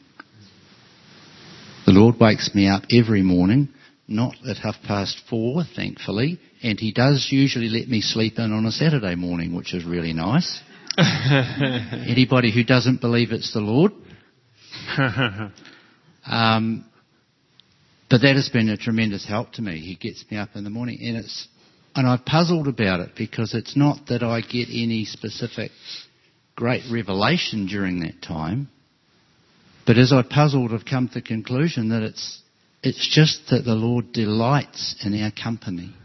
The 1.86 1.92
Lord 1.92 2.22
wakes 2.22 2.56
me 2.56 2.70
up 2.70 2.84
every 2.90 3.22
morning, 3.22 3.68
not 4.08 4.36
at 4.50 4.56
half 4.58 4.76
past 4.88 5.20
four, 5.30 5.64
thankfully, 5.76 6.40
and 6.62 6.80
He 6.80 6.94
does 6.94 7.28
usually 7.32 7.68
let 7.68 7.90
me 7.90 8.00
sleep 8.00 8.40
in 8.40 8.54
on 8.54 8.66
a 8.66 8.72
Saturday 8.72 9.16
morning, 9.16 9.54
which 9.54 9.74
is 9.74 9.84
really 9.84 10.14
nice. 10.14 10.62
Anybody 10.98 12.54
who 12.54 12.64
doesn't 12.64 13.02
believe 13.02 13.32
it's 13.32 13.52
the 13.52 13.60
Lord, 13.60 13.94
um, 16.28 16.86
but 18.12 18.22
that 18.22 18.36
has 18.36 18.50
been 18.50 18.70
a 18.70 18.78
tremendous 18.78 19.28
help 19.28 19.54
to 19.54 19.64
me. 19.64 19.80
He 19.80 19.96
gets 19.96 20.24
me 20.30 20.38
up 20.38 20.50
in 20.54 20.64
the 20.64 20.70
morning, 20.70 21.00
and 21.02 21.18
it's 21.18 21.48
and 21.96 22.08
I've 22.08 22.26
puzzled 22.26 22.68
about 22.68 23.00
it 23.00 23.12
because 23.18 23.56
it's 23.56 23.76
not 23.76 24.06
that 24.10 24.22
I 24.22 24.42
get 24.42 24.68
any 24.70 25.06
specific 25.06 25.72
great 26.56 26.84
revelation 26.92 27.66
during 27.66 28.02
that 28.02 28.22
time, 28.22 28.70
but 29.88 29.98
as 29.98 30.14
I 30.14 30.22
puzzled, 30.22 30.74
I've 30.74 30.86
come 30.86 31.08
to 31.08 31.16
the 31.16 31.22
conclusion 31.24 31.90
that 31.90 32.04
it's 32.04 32.40
it's 32.84 33.10
just 33.16 33.50
that 33.50 33.66
the 33.66 33.74
Lord 33.74 34.14
delights 34.14 35.04
in 35.04 35.20
our 35.20 35.32
company. 35.32 35.96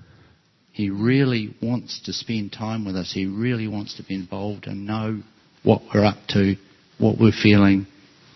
He 0.78 0.90
really 0.90 1.56
wants 1.61 2.02
to 2.04 2.12
spend 2.12 2.52
time 2.52 2.85
with 2.85 2.94
us. 2.94 3.11
He 3.12 3.26
really 3.26 3.66
wants 3.66 3.97
to 3.97 4.04
be 4.04 4.14
involved 4.14 4.68
and 4.68 4.87
know 4.87 5.23
what 5.64 5.82
we're 5.92 6.04
up 6.04 6.18
to, 6.28 6.54
what 6.99 7.18
we're 7.18 7.32
feeling, 7.32 7.88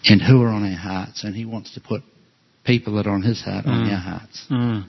and 0.05 0.21
who 0.21 0.43
are 0.43 0.49
on 0.49 0.65
our 0.65 0.77
hearts. 0.77 1.23
And 1.23 1.37
He 1.37 1.45
wants 1.45 1.75
to 1.75 1.81
put 1.81 2.03
people 2.65 2.97
that 2.97 3.07
are 3.07 3.13
on 3.13 3.23
His 3.23 3.41
heart 3.41 3.65
on 3.65 3.85
Mm. 3.85 3.93
our 3.93 3.97
hearts. 3.97 4.45
Mm. 4.51 4.85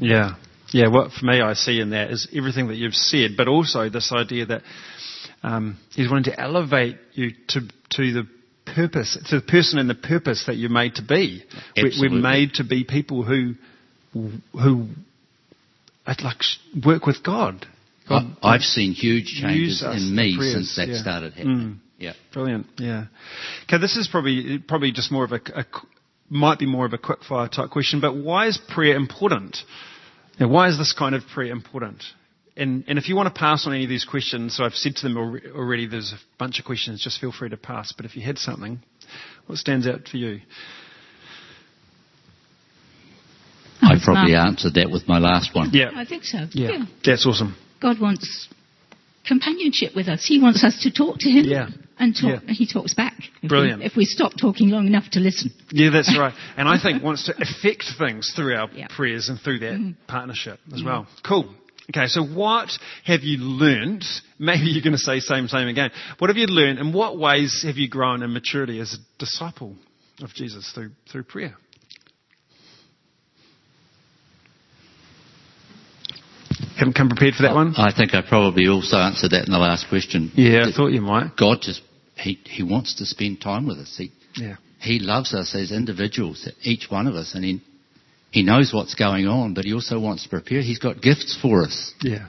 Yeah. 0.00 0.34
Yeah, 0.70 0.88
what 0.88 1.12
for 1.12 1.24
me 1.24 1.40
I 1.40 1.54
see 1.54 1.80
in 1.80 1.90
that 1.90 2.10
is 2.10 2.28
everything 2.36 2.68
that 2.68 2.76
you've 2.76 2.92
said, 2.92 3.38
but 3.38 3.48
also 3.48 3.88
this 3.88 4.12
idea 4.12 4.44
that 4.44 4.62
um, 5.42 5.78
he's 5.94 6.10
wanting 6.10 6.30
to 6.30 6.38
elevate 6.38 6.98
you 7.14 7.30
to, 7.48 7.60
to 7.92 8.12
the 8.12 8.28
purpose, 8.66 9.16
to 9.30 9.36
the 9.40 9.46
person 9.46 9.78
and 9.78 9.88
the 9.88 9.94
purpose 9.94 10.44
that 10.46 10.56
you're 10.56 10.68
made 10.68 10.96
to 10.96 11.02
be. 11.02 11.42
We, 11.74 11.96
we're 11.98 12.10
made 12.10 12.52
to 12.56 12.64
be 12.64 12.84
people 12.84 13.22
who, 13.22 13.54
who 14.12 14.88
uh, 16.08 16.14
like 16.22 16.38
work 16.84 17.06
with 17.06 17.22
God. 17.22 17.66
God 18.08 18.36
I, 18.42 18.54
I've 18.54 18.62
seen 18.62 18.92
huge 18.92 19.26
changes 19.26 19.82
in 19.82 20.14
me 20.16 20.36
since 20.40 20.76
that 20.76 20.88
yeah. 20.88 21.00
started 21.00 21.34
happening. 21.34 21.56
Mm. 21.56 21.76
Yeah. 21.98 22.12
Brilliant. 22.32 22.66
Yeah. 22.78 23.06
Okay, 23.64 23.78
this 23.78 23.96
is 23.96 24.08
probably 24.08 24.58
probably 24.58 24.92
just 24.92 25.12
more 25.12 25.24
of 25.24 25.32
a, 25.32 25.40
a 25.54 25.64
might 26.30 26.58
be 26.58 26.66
more 26.66 26.86
of 26.86 26.92
a 26.92 26.98
quick 26.98 27.24
fire 27.24 27.48
type 27.48 27.70
question, 27.70 28.00
but 28.00 28.14
why 28.14 28.46
is 28.46 28.58
prayer 28.68 28.96
important? 28.96 29.56
Now, 30.38 30.48
why 30.48 30.68
is 30.68 30.78
this 30.78 30.92
kind 30.92 31.14
of 31.14 31.22
prayer 31.34 31.50
important? 31.50 32.02
And, 32.56 32.84
and 32.88 32.98
if 32.98 33.08
you 33.08 33.16
want 33.16 33.32
to 33.32 33.38
pass 33.38 33.66
on 33.66 33.72
any 33.72 33.84
of 33.84 33.88
these 33.88 34.04
questions, 34.04 34.56
so 34.56 34.64
I've 34.64 34.74
said 34.74 34.96
to 34.96 35.08
them 35.08 35.16
already, 35.16 35.86
there's 35.86 36.12
a 36.12 36.18
bunch 36.38 36.58
of 36.58 36.64
questions, 36.64 37.02
just 37.02 37.20
feel 37.20 37.32
free 37.32 37.48
to 37.48 37.56
pass. 37.56 37.92
But 37.92 38.04
if 38.04 38.16
you 38.16 38.22
had 38.22 38.36
something, 38.38 38.80
what 39.46 39.58
stands 39.58 39.86
out 39.86 40.08
for 40.08 40.16
you? 40.16 40.40
I 43.98 44.04
That's 44.04 44.04
probably 44.04 44.32
Mark. 44.32 44.48
answered 44.48 44.74
that 44.74 44.90
with 44.90 45.08
my 45.08 45.18
last 45.18 45.54
one. 45.54 45.70
Yeah. 45.72 45.90
I 45.94 46.04
think 46.04 46.24
so. 46.24 46.46
Yeah. 46.52 46.84
That's 47.04 47.26
awesome. 47.26 47.56
God 47.80 48.00
wants 48.00 48.48
companionship 49.26 49.94
with 49.94 50.08
us. 50.08 50.24
He 50.26 50.40
wants 50.40 50.64
us 50.64 50.82
to 50.82 50.90
talk 50.90 51.18
to 51.20 51.30
Him. 51.30 51.44
Yeah. 51.44 51.68
And 51.98 52.14
talk, 52.14 52.42
Yeah. 52.46 52.52
He 52.54 52.66
talks 52.66 52.94
back. 52.94 53.14
If 53.42 53.48
Brilliant. 53.48 53.80
We, 53.80 53.86
if 53.86 53.96
we 53.96 54.04
stop 54.04 54.32
talking 54.40 54.68
long 54.68 54.86
enough 54.86 55.10
to 55.12 55.20
listen. 55.20 55.50
Yeah, 55.70 55.90
that's 55.90 56.16
right. 56.16 56.32
And 56.56 56.68
I 56.68 56.80
think 56.80 57.02
wants 57.02 57.26
to 57.26 57.34
affect 57.40 57.84
things 57.98 58.32
through 58.34 58.54
our 58.54 58.70
Yeah. 58.74 58.86
prayers 58.88 59.28
and 59.28 59.38
through 59.40 59.60
that 59.60 59.74
mm-hmm. 59.74 59.90
partnership 60.06 60.60
as 60.72 60.82
well. 60.82 61.06
Cool. 61.26 61.52
Okay, 61.90 62.06
so 62.06 62.22
what 62.22 62.68
have 63.04 63.22
you 63.22 63.38
learned? 63.38 64.04
Maybe 64.38 64.66
you're 64.66 64.82
going 64.82 64.92
to 64.92 64.98
say 64.98 65.20
same, 65.20 65.48
same 65.48 65.68
again. 65.68 65.90
What 66.18 66.28
have 66.28 66.36
you 66.36 66.46
learned? 66.46 66.78
In 66.78 66.92
what 66.92 67.18
ways 67.18 67.64
have 67.66 67.78
you 67.78 67.88
grown 67.88 68.22
in 68.22 68.32
maturity 68.32 68.78
as 68.78 68.92
a 68.92 68.98
disciple 69.18 69.74
of 70.20 70.34
Jesus 70.34 70.70
through, 70.74 70.90
through 71.10 71.24
prayer? 71.24 71.56
Haven't 76.78 76.94
come 76.94 77.08
prepared 77.08 77.34
for 77.34 77.42
that 77.42 77.54
one? 77.54 77.74
I 77.76 77.92
think 77.96 78.14
I 78.14 78.22
probably 78.22 78.68
also 78.68 78.96
answered 78.96 79.30
that 79.32 79.46
in 79.46 79.52
the 79.52 79.58
last 79.58 79.88
question. 79.88 80.30
Yeah, 80.34 80.66
I 80.68 80.72
thought 80.72 80.88
you 80.88 81.00
might. 81.00 81.36
God 81.36 81.58
just, 81.60 81.82
he, 82.16 82.38
he 82.44 82.62
wants 82.62 82.94
to 82.96 83.06
spend 83.06 83.40
time 83.40 83.66
with 83.66 83.78
us. 83.78 83.96
He, 83.98 84.12
Yeah. 84.36 84.56
he 84.80 85.00
loves 85.00 85.34
us 85.34 85.54
as 85.56 85.72
individuals, 85.72 86.48
each 86.62 86.86
one 86.88 87.08
of 87.08 87.14
us, 87.16 87.34
and 87.34 87.44
he, 87.44 87.60
he 88.30 88.42
knows 88.44 88.72
what's 88.72 88.94
going 88.94 89.26
on, 89.26 89.54
but 89.54 89.64
he 89.64 89.72
also 89.74 89.98
wants 89.98 90.22
to 90.22 90.28
prepare. 90.28 90.60
He's 90.62 90.78
got 90.78 91.02
gifts 91.02 91.36
for 91.42 91.62
us. 91.64 91.92
Yeah. 92.00 92.26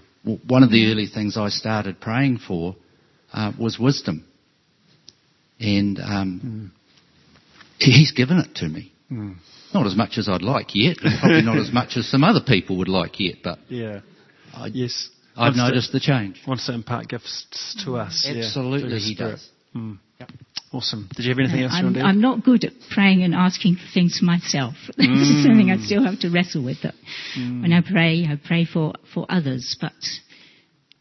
One 0.47 0.63
of 0.63 0.71
the 0.71 0.91
early 0.91 1.05
things 1.07 1.37
I 1.37 1.49
started 1.49 2.01
praying 2.01 2.39
for 2.39 2.75
uh, 3.33 3.51
was 3.59 3.77
wisdom. 3.79 4.25
And 5.59 5.99
um, 5.99 6.71
he- 7.77 7.91
he's 7.91 8.11
given 8.13 8.37
it 8.39 8.55
to 8.55 8.67
me. 8.67 8.91
Mm. 9.11 9.35
Not 9.73 9.85
as 9.85 9.95
much 9.95 10.17
as 10.17 10.27
I'd 10.27 10.41
like 10.41 10.73
yet, 10.73 10.97
and 11.03 11.19
probably 11.19 11.41
not 11.43 11.57
as 11.57 11.71
much 11.73 11.97
as 11.97 12.09
some 12.09 12.23
other 12.23 12.41
people 12.45 12.77
would 12.77 12.87
like 12.89 13.19
yet, 13.19 13.35
but 13.43 13.59
Yeah. 13.69 13.99
I, 14.53 14.67
Yes. 14.67 15.09
I've 15.35 15.55
Wants 15.55 15.57
to- 15.57 15.67
noticed 15.67 15.91
the 15.93 15.99
change. 15.99 16.41
Wants 16.47 16.65
to 16.65 16.73
impart 16.73 17.07
gifts 17.07 17.75
to 17.85 17.97
us. 17.97 18.25
Absolutely, 18.27 18.81
through 18.81 18.89
the 18.89 18.99
he 18.99 19.15
Spirit. 19.15 19.31
does. 19.31 19.49
Mm. 19.75 19.97
Awesome. 20.71 21.09
Did 21.15 21.25
you 21.25 21.29
have 21.29 21.39
anything 21.39 21.61
uh, 21.61 21.63
else 21.63 21.73
you 21.73 21.79
I'm, 21.79 21.85
want 21.85 21.95
to 21.95 22.01
add? 22.01 22.05
I'm 22.05 22.21
not 22.21 22.43
good 22.43 22.63
at 22.63 22.73
praying 22.91 23.23
and 23.23 23.33
asking 23.33 23.75
for 23.75 23.87
things 23.93 24.19
for 24.19 24.25
myself. 24.25 24.75
this 24.97 25.07
is 25.07 25.07
mm. 25.07 25.43
something 25.43 25.71
I 25.71 25.77
still 25.77 26.03
have 26.03 26.19
to 26.19 26.29
wrestle 26.29 26.63
with. 26.63 26.77
That 26.83 26.93
mm. 27.37 27.61
When 27.61 27.73
I 27.73 27.81
pray, 27.81 28.25
I 28.25 28.35
pray 28.35 28.65
for, 28.65 28.93
for 29.13 29.25
others, 29.29 29.77
but 29.79 29.93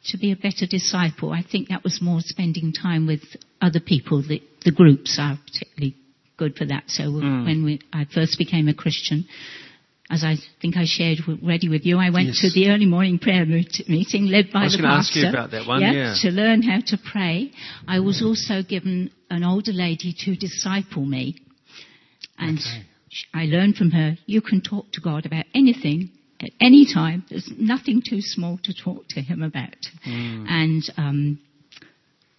to 0.07 0.19
be 0.19 0.33
a 0.33 0.37
better 0.37 0.67
disciple, 0.69 1.33
I 1.33 1.43
think 1.43 1.69
that 1.69 1.85
was 1.85 2.01
more 2.01 2.21
spending 2.21 2.73
time 2.73 3.07
with 3.07 3.21
other 3.61 3.81
people. 3.81 4.23
The, 4.23 4.43
the 4.65 4.73
groups 4.73 5.19
are 5.21 5.39
particularly 5.45 5.97
good 6.39 6.57
for 6.57 6.65
that. 6.65 6.85
So 6.87 7.05
mm. 7.05 7.45
when 7.45 7.65
we, 7.65 7.81
I 7.93 8.07
first 8.07 8.39
became 8.39 8.69
a 8.69 8.75
Christian, 8.75 9.27
as 10.11 10.25
I 10.25 10.37
think 10.63 10.77
I 10.77 10.85
shared 10.87 11.19
already 11.29 11.69
with 11.69 11.85
you, 11.85 11.99
I 11.99 12.11
went 12.11 12.29
Yes. 12.29 12.41
to 12.41 12.51
the 12.51 12.71
early 12.71 12.87
morning 12.87 13.19
prayer 13.19 13.45
meeting 13.45 14.27
led 14.27 14.51
by 14.53 14.61
I 14.61 14.65
was 14.65 14.73
the 14.77 14.83
pastor. 14.83 15.21
you 15.21 15.29
about 15.29 15.51
that 15.51 15.67
one, 15.67 15.83
yeah. 15.83 16.15
To 16.23 16.31
learn 16.31 16.63
how 16.63 16.81
to 16.87 16.97
pray. 16.97 17.51
I 17.87 18.01
was 18.01 18.23
also 18.23 18.63
given 18.63 19.11
an 19.31 19.45
older 19.45 19.73
lady 19.73 20.15
to 20.25 20.35
disciple 20.37 21.05
me. 21.05 21.37
And 22.39 22.59
Okay. 22.59 22.85
I 23.35 23.45
learned 23.47 23.77
from 23.77 23.91
her, 23.91 24.17
you 24.27 24.41
can 24.41 24.61
talk 24.63 24.91
to 24.93 25.01
God 25.01 25.27
about 25.27 25.45
anything 25.55 26.11
at 26.41 26.51
any 26.61 26.87
time. 26.87 27.25
There's 27.29 27.51
nothing 27.59 28.01
too 28.09 28.21
small 28.21 28.59
to 28.63 28.73
talk 28.73 29.09
to 29.09 29.21
Him 29.21 29.43
about. 29.43 29.77
Hmm. 30.05 30.47
And 30.49 30.83
um, 30.97 31.39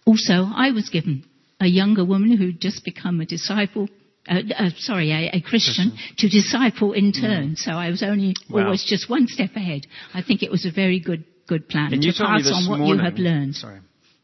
also, 0.06 0.48
I 0.54 0.70
was 0.72 0.88
given 0.88 1.24
a 1.60 1.66
younger 1.66 2.04
woman 2.04 2.36
who'd 2.36 2.60
just 2.60 2.84
become 2.84 3.20
a 3.20 3.26
disciple. 3.26 3.88
Uh, 4.30 4.42
uh, 4.56 4.70
sorry, 4.78 5.10
a, 5.10 5.36
a 5.38 5.40
Christian 5.40 5.92
to 6.18 6.28
disciple 6.28 6.92
in 6.92 7.12
turn. 7.12 7.56
So 7.56 7.72
I 7.72 7.90
was 7.90 8.02
only. 8.02 8.34
Wow. 8.48 8.64
always 8.66 8.84
just 8.84 9.10
one 9.10 9.26
step 9.26 9.50
ahead. 9.56 9.86
I 10.14 10.22
think 10.22 10.42
it 10.44 10.50
was 10.50 10.64
a 10.66 10.70
very 10.70 11.00
good 11.00 11.24
good 11.48 11.68
plan 11.68 11.92
And 11.92 12.00
to 12.02 12.06
you 12.06 12.12
told 12.16 12.30
me 12.30 12.36
pass 12.38 12.44
this 12.44 12.52
on 12.64 12.70
what 12.70 12.78
morning. 12.78 12.98
you 12.98 13.04
have 13.10 13.18
learned. 13.18 13.54
Sorry. 13.56 13.80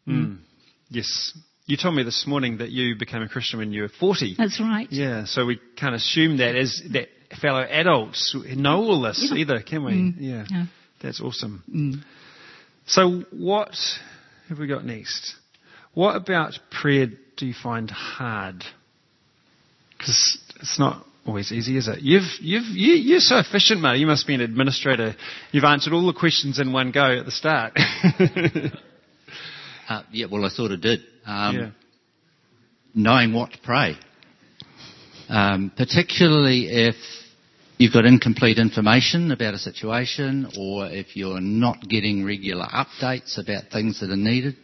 Mm. 0.06 0.38
Yes. 0.90 1.36
You 1.66 1.76
told 1.76 1.96
me 1.96 2.04
this 2.04 2.24
morning 2.24 2.58
that 2.58 2.70
you 2.70 2.94
became 2.96 3.22
a 3.22 3.28
Christian 3.28 3.58
when 3.58 3.72
you 3.72 3.82
were 3.82 3.88
40. 3.88 4.36
That's 4.38 4.60
right. 4.60 4.86
Yeah, 4.92 5.24
so 5.24 5.44
we 5.44 5.58
can't 5.76 5.96
assume 5.96 6.36
that 6.36 6.54
as 6.54 6.80
that 6.92 7.08
fellow 7.42 7.62
adults 7.68 8.36
know 8.54 8.76
all 8.84 9.02
this 9.02 9.28
Yeah. 9.32 9.38
either, 9.38 9.60
can 9.62 9.84
we? 9.84 9.92
Mm. 9.92 10.14
Yeah. 10.20 10.44
Yeah. 10.48 10.66
That's 11.02 11.20
awesome. 11.20 11.64
Mm. 11.68 12.04
So 12.86 13.24
what 13.32 13.74
have 14.48 14.58
we 14.60 14.68
got 14.68 14.84
next? 14.84 15.34
What 15.94 16.14
about 16.14 16.52
prayer 16.70 17.08
do 17.36 17.46
you 17.46 17.54
find 17.60 17.90
hard? 17.90 18.62
Because 20.06 20.38
it's 20.60 20.78
not 20.78 21.04
always 21.26 21.50
easy, 21.50 21.76
is 21.76 21.88
it? 21.88 22.00
You've, 22.00 22.22
you've, 22.40 22.64
you, 22.66 22.92
you're 22.92 23.18
so 23.18 23.38
efficient, 23.38 23.80
mate. 23.80 23.98
You 23.98 24.06
must 24.06 24.24
be 24.24 24.36
an 24.36 24.40
administrator. 24.40 25.16
You've 25.50 25.64
answered 25.64 25.92
all 25.92 26.06
the 26.06 26.12
questions 26.12 26.60
in 26.60 26.72
one 26.72 26.92
go 26.92 27.18
at 27.18 27.24
the 27.24 27.32
start. 27.32 27.72
Uh, 29.88 30.02
yeah, 30.10 30.26
well, 30.28 30.44
I 30.44 30.48
sort 30.48 30.72
of 30.72 30.80
did. 30.80 30.98
Um, 31.24 31.56
yeah. 31.56 31.70
knowing 32.92 33.32
what 33.32 33.52
to 33.52 33.58
pray. 33.62 33.94
Um, 35.28 35.70
particularly 35.76 36.66
if 36.66 36.96
you've 37.78 37.92
got 37.92 38.04
incomplete 38.04 38.58
information 38.58 39.30
about 39.30 39.54
a 39.54 39.58
situation 39.58 40.50
or 40.58 40.86
if 40.88 41.14
you're 41.14 41.40
not 41.40 41.88
getting 41.88 42.24
regular 42.24 42.66
updates 42.66 43.38
about 43.38 43.70
things 43.70 44.00
that 44.00 44.10
are 44.10 44.16
needed. 44.16 44.56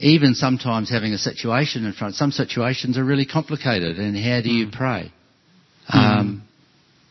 Even 0.00 0.34
sometimes 0.34 0.90
having 0.90 1.12
a 1.12 1.18
situation 1.18 1.84
in 1.84 1.92
front, 1.92 2.14
some 2.14 2.30
situations 2.30 2.96
are 2.98 3.04
really 3.04 3.26
complicated 3.26 3.98
and 3.98 4.16
how 4.16 4.40
do 4.40 4.48
you 4.50 4.68
pray? 4.70 5.12
Um, 5.88 6.44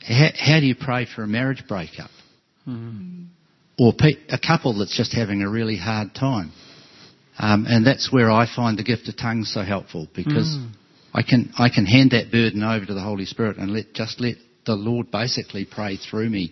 how, 0.07 0.29
how 0.37 0.59
do 0.61 0.65
you 0.65 0.75
pray 0.75 1.05
for 1.05 1.23
a 1.23 1.27
marriage 1.27 1.63
breakup? 1.67 2.09
Or 3.79 3.93
pe- 3.93 4.15
a 4.29 4.39
couple 4.39 4.77
that's 4.79 4.95
just 4.95 5.13
having 5.13 5.41
a 5.41 5.49
really 5.49 5.77
hard 5.77 6.15
time? 6.15 6.51
Um, 7.39 7.65
and 7.67 7.85
that's 7.85 8.11
where 8.11 8.31
I 8.31 8.47
find 8.53 8.77
the 8.79 8.83
gift 8.83 9.07
of 9.09 9.17
tongues 9.17 9.51
so 9.53 9.61
helpful 9.63 10.07
because 10.15 10.57
I 11.13 11.21
can 11.23 11.51
I 11.57 11.69
can 11.69 11.85
hand 11.85 12.11
that 12.11 12.31
burden 12.31 12.63
over 12.63 12.85
to 12.85 12.93
the 12.93 13.01
Holy 13.01 13.25
Spirit 13.25 13.57
and 13.57 13.71
let 13.71 13.93
just 13.93 14.19
let 14.19 14.35
the 14.65 14.73
Lord 14.75 15.11
basically 15.11 15.65
pray 15.69 15.97
through 15.97 16.29
me, 16.29 16.51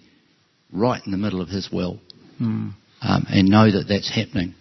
right 0.71 1.01
in 1.05 1.11
the 1.11 1.17
middle 1.17 1.41
of 1.41 1.49
His 1.49 1.69
will, 1.71 1.99
Mm. 2.41 2.73
um, 3.01 3.25
and 3.29 3.47
know 3.49 3.71
that 3.71 3.85
that's 3.87 4.09
happening. 4.13 4.53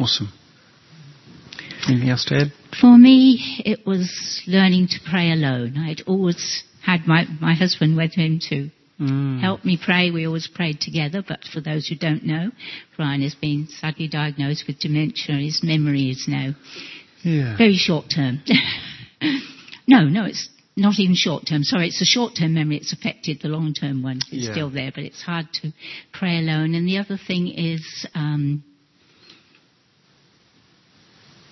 Awesome. 0.00 0.32
Anything 1.88 2.08
else 2.08 2.24
to 2.26 2.34
add? 2.36 2.52
For 2.80 2.96
me, 2.96 3.62
it 3.64 3.86
was 3.86 4.42
learning 4.46 4.88
to 4.88 5.00
pray 5.10 5.30
alone. 5.32 5.76
I'd 5.76 6.02
always 6.06 6.62
had 6.84 7.06
my, 7.06 7.26
my 7.40 7.54
husband 7.54 7.96
with 7.96 8.14
him 8.14 8.38
to 8.48 8.70
Mm. 9.00 9.40
help 9.40 9.64
me 9.64 9.78
pray. 9.82 10.10
We 10.10 10.26
always 10.26 10.46
prayed 10.46 10.78
together, 10.78 11.24
but 11.26 11.40
for 11.50 11.62
those 11.62 11.86
who 11.88 11.94
don't 11.94 12.22
know, 12.22 12.50
Brian 12.98 13.22
has 13.22 13.34
been 13.34 13.66
sadly 13.80 14.08
diagnosed 14.08 14.64
with 14.66 14.78
dementia. 14.78 15.36
His 15.36 15.62
memory 15.62 16.10
is 16.10 16.26
now 16.28 16.54
Yeah. 17.22 17.56
very 17.56 17.76
short 17.76 18.10
term. 18.14 18.42
no, 19.88 20.04
no, 20.04 20.26
it's 20.26 20.50
not 20.76 20.98
even 20.98 21.14
short 21.14 21.46
term. 21.46 21.64
Sorry, 21.64 21.88
it's 21.88 22.02
a 22.02 22.04
short 22.04 22.34
term 22.36 22.52
memory. 22.52 22.76
It's 22.76 22.92
affected 22.92 23.40
the 23.40 23.48
long 23.48 23.72
term 23.72 24.02
one. 24.02 24.18
It's 24.30 24.44
Yeah. 24.48 24.52
still 24.52 24.68
there, 24.68 24.92
but 24.94 25.04
it's 25.04 25.22
hard 25.22 25.50
to 25.62 25.72
pray 26.12 26.36
alone. 26.36 26.74
And 26.74 26.86
the 26.86 26.98
other 26.98 27.16
thing 27.16 27.48
is 27.48 28.06
um, 28.14 28.62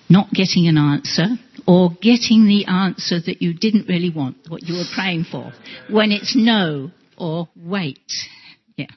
not 0.09 0.31
getting 0.31 0.67
an 0.67 0.77
answer 0.77 1.27
or 1.67 1.91
getting 2.01 2.47
the 2.47 2.65
answer 2.65 3.19
that 3.23 3.41
you 3.41 3.53
didn't 3.53 3.87
really 3.87 4.09
want, 4.09 4.37
what 4.47 4.63
you 4.63 4.75
were 4.75 4.89
praying 4.95 5.25
for, 5.31 5.51
when 5.89 6.11
it's 6.11 6.35
no 6.35 6.91
or 7.17 7.47
wait. 7.55 8.11
Yeah. 8.75 8.87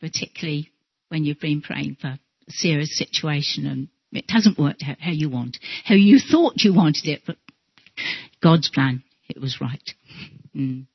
Particularly 0.00 0.70
when 1.08 1.24
you've 1.24 1.40
been 1.40 1.60
praying 1.60 1.98
for 2.00 2.08
a 2.08 2.18
serious 2.48 2.96
situation 2.96 3.66
and 3.66 3.88
it 4.12 4.24
hasn't 4.28 4.58
worked 4.58 4.84
out 4.86 5.00
how 5.00 5.10
you 5.10 5.28
want, 5.28 5.58
how 5.84 5.94
you 5.94 6.18
thought 6.18 6.54
you 6.56 6.72
wanted 6.72 7.06
it, 7.06 7.22
but 7.26 7.36
God's 8.42 8.70
plan, 8.70 9.02
it 9.28 9.40
was 9.40 9.58
right. 9.60 9.90
Mm. 10.56 10.86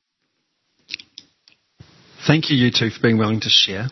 Thank 2.26 2.50
you, 2.50 2.56
you 2.56 2.70
two, 2.70 2.90
for 2.90 3.00
being 3.02 3.18
willing 3.18 3.40
to 3.40 3.48
share. 3.48 3.88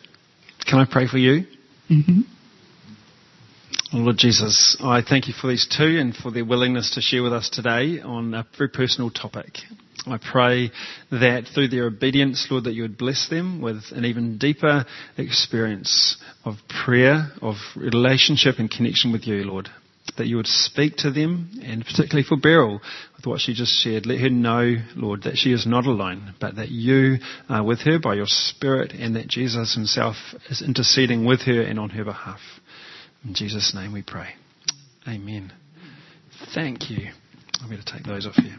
Can 0.67 0.79
I 0.79 0.87
pray 0.91 1.07
for 1.07 1.19
you? 1.19 1.47
hmm 1.89 2.21
Oh, 2.21 2.38
Lord 3.91 4.19
Jesus, 4.19 4.77
I 4.81 5.01
thank 5.01 5.29
you 5.29 5.35
for 5.41 5.47
these 5.49 5.67
two 5.67 5.99
and 5.99 6.15
for 6.15 6.31
their 6.31 6.45
willingness 6.45 6.95
to 6.95 7.01
share 7.01 7.23
with 7.23 7.33
us 7.33 7.49
today 7.49 8.01
on 8.01 8.35
a 8.35 8.47
very 8.59 8.69
personal 8.69 9.09
topic. 9.11 9.47
I 10.07 10.19
pray 10.19 10.71
that 11.11 11.45
through 11.55 11.69
their 11.69 11.87
obedience, 11.87 12.47
Lord, 12.51 12.65
that 12.65 12.75
you 12.75 12.83
would 12.83 12.99
bless 12.99 13.31
them 13.31 13.63
with 13.63 13.85
an 13.93 14.05
even 14.05 14.37
deeper 14.37 14.85
experience 15.17 16.19
of 16.45 16.57
prayer, 16.85 17.31
of 17.41 17.57
relationship 17.77 18.57
and 18.59 18.71
connection 18.71 19.11
with 19.11 19.27
you, 19.27 19.45
Lord. 19.45 19.71
That 20.19 20.27
you 20.27 20.37
would 20.37 20.47
speak 20.47 20.97
to 20.99 21.11
them, 21.11 21.59
and 21.63 21.83
particularly 21.83 22.25
for 22.29 22.37
Beryl, 22.37 22.81
with 23.17 23.27
what 23.27 23.41
she 23.41 23.55
just 23.55 23.73
shared. 23.73 24.05
Let 24.05 24.21
her 24.21 24.31
know, 24.31 24.77
Lord, 24.97 25.23
that 25.23 25.39
she 25.39 25.53
is 25.53 25.67
not 25.67 25.87
alone, 25.87 26.35
but 26.41 26.57
that 26.57 26.71
you 26.71 27.19
are 27.49 27.65
with 27.65 27.81
her 27.81 27.99
by 27.99 28.15
your 28.15 28.27
Spirit, 28.27 28.93
and 28.93 29.17
that 29.17 29.29
Jesus 29.29 29.75
himself 29.75 30.17
is 30.51 30.61
interceding 30.61 31.25
with 31.25 31.43
her 31.43 31.63
and 31.63 31.79
on 31.79 31.91
her 31.91 32.05
behalf. 32.05 32.41
In 33.25 33.35
Jesus' 33.35 33.75
name 33.75 33.93
we 33.93 34.03
pray. 34.03 34.29
Amen. 35.07 35.53
Thank 36.55 36.91
you. 36.91 37.11
I'm 37.61 37.69
going 37.69 37.83
to 37.83 37.93
take 37.93 38.05
those 38.05 38.27
off 38.27 38.37
here. 38.37 38.57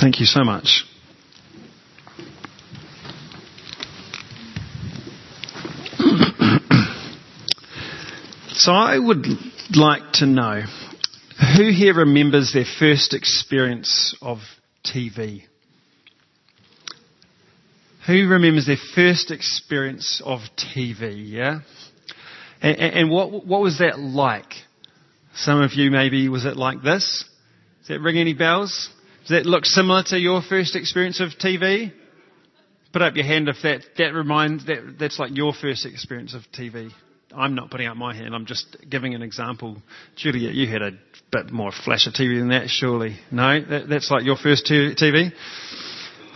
Thank 0.00 0.20
you 0.20 0.26
so 0.26 0.44
much. 0.44 0.84
so 8.50 8.72
I 8.72 8.98
would 8.98 9.26
like 9.74 10.12
to 10.14 10.26
know 10.26 10.62
who 11.56 11.70
here 11.70 11.94
remembers 11.94 12.52
their 12.52 12.64
first 12.78 13.14
experience 13.14 14.16
of 14.22 14.38
TV? 14.84 15.42
Who 18.06 18.28
remembers 18.28 18.66
their 18.66 18.76
first 18.94 19.30
experience 19.30 20.22
of 20.24 20.40
TV? 20.56 21.30
Yeah, 21.30 21.60
and, 22.62 22.76
and 22.78 23.10
what 23.10 23.46
what 23.46 23.60
was 23.60 23.78
that 23.78 23.98
like? 23.98 24.52
Some 25.34 25.60
of 25.60 25.72
you 25.74 25.90
maybe 25.90 26.28
was 26.28 26.44
it 26.44 26.56
like 26.56 26.82
this? 26.82 27.24
Does 27.80 27.88
that 27.88 28.00
ring 28.00 28.18
any 28.18 28.34
bells? 28.34 28.90
Does 29.28 29.30
that 29.30 29.46
look 29.46 29.64
similar 29.66 30.02
to 30.04 30.18
your 30.18 30.40
first 30.42 30.74
experience 30.74 31.20
of 31.20 31.30
TV? 31.38 31.92
Put 32.92 33.02
up 33.02 33.14
your 33.14 33.26
hand 33.26 33.48
if 33.48 33.56
that, 33.62 33.82
that 33.98 34.14
reminds, 34.14 34.66
that, 34.66 34.96
that's 34.98 35.18
like 35.18 35.36
your 35.36 35.52
first 35.52 35.84
experience 35.84 36.34
of 36.34 36.42
TV. 36.52 36.90
I'm 37.34 37.54
not 37.54 37.70
putting 37.70 37.86
up 37.86 37.96
my 37.96 38.14
hand, 38.14 38.34
I'm 38.34 38.46
just 38.46 38.78
giving 38.88 39.14
an 39.14 39.22
example. 39.22 39.82
Julia, 40.16 40.50
you 40.50 40.66
had 40.66 40.80
a 40.80 40.92
bit 41.30 41.52
more 41.52 41.70
flash 41.84 42.06
of 42.06 42.14
TV 42.14 42.38
than 42.38 42.48
that, 42.48 42.68
surely. 42.68 43.18
No? 43.30 43.60
That, 43.60 43.88
that's 43.90 44.10
like 44.10 44.24
your 44.24 44.36
first 44.36 44.64
TV? 44.66 45.32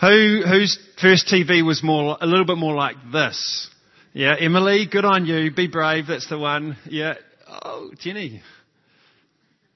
Who, 0.03 0.41
whose 0.45 0.77
first 1.01 1.27
TV 1.27 1.65
was 1.65 1.81
more, 1.81 2.17
a 2.19 2.25
little 2.25 2.45
bit 2.45 2.57
more 2.57 2.75
like 2.75 2.97
this? 3.13 3.69
Yeah, 4.11 4.35
Emily, 4.37 4.85
good 4.85 5.05
on 5.05 5.25
you. 5.25 5.49
Be 5.49 5.67
brave, 5.67 6.07
that's 6.07 6.27
the 6.27 6.37
one. 6.37 6.75
Yeah. 6.89 7.13
Oh, 7.47 7.89
Jenny. 7.99 8.41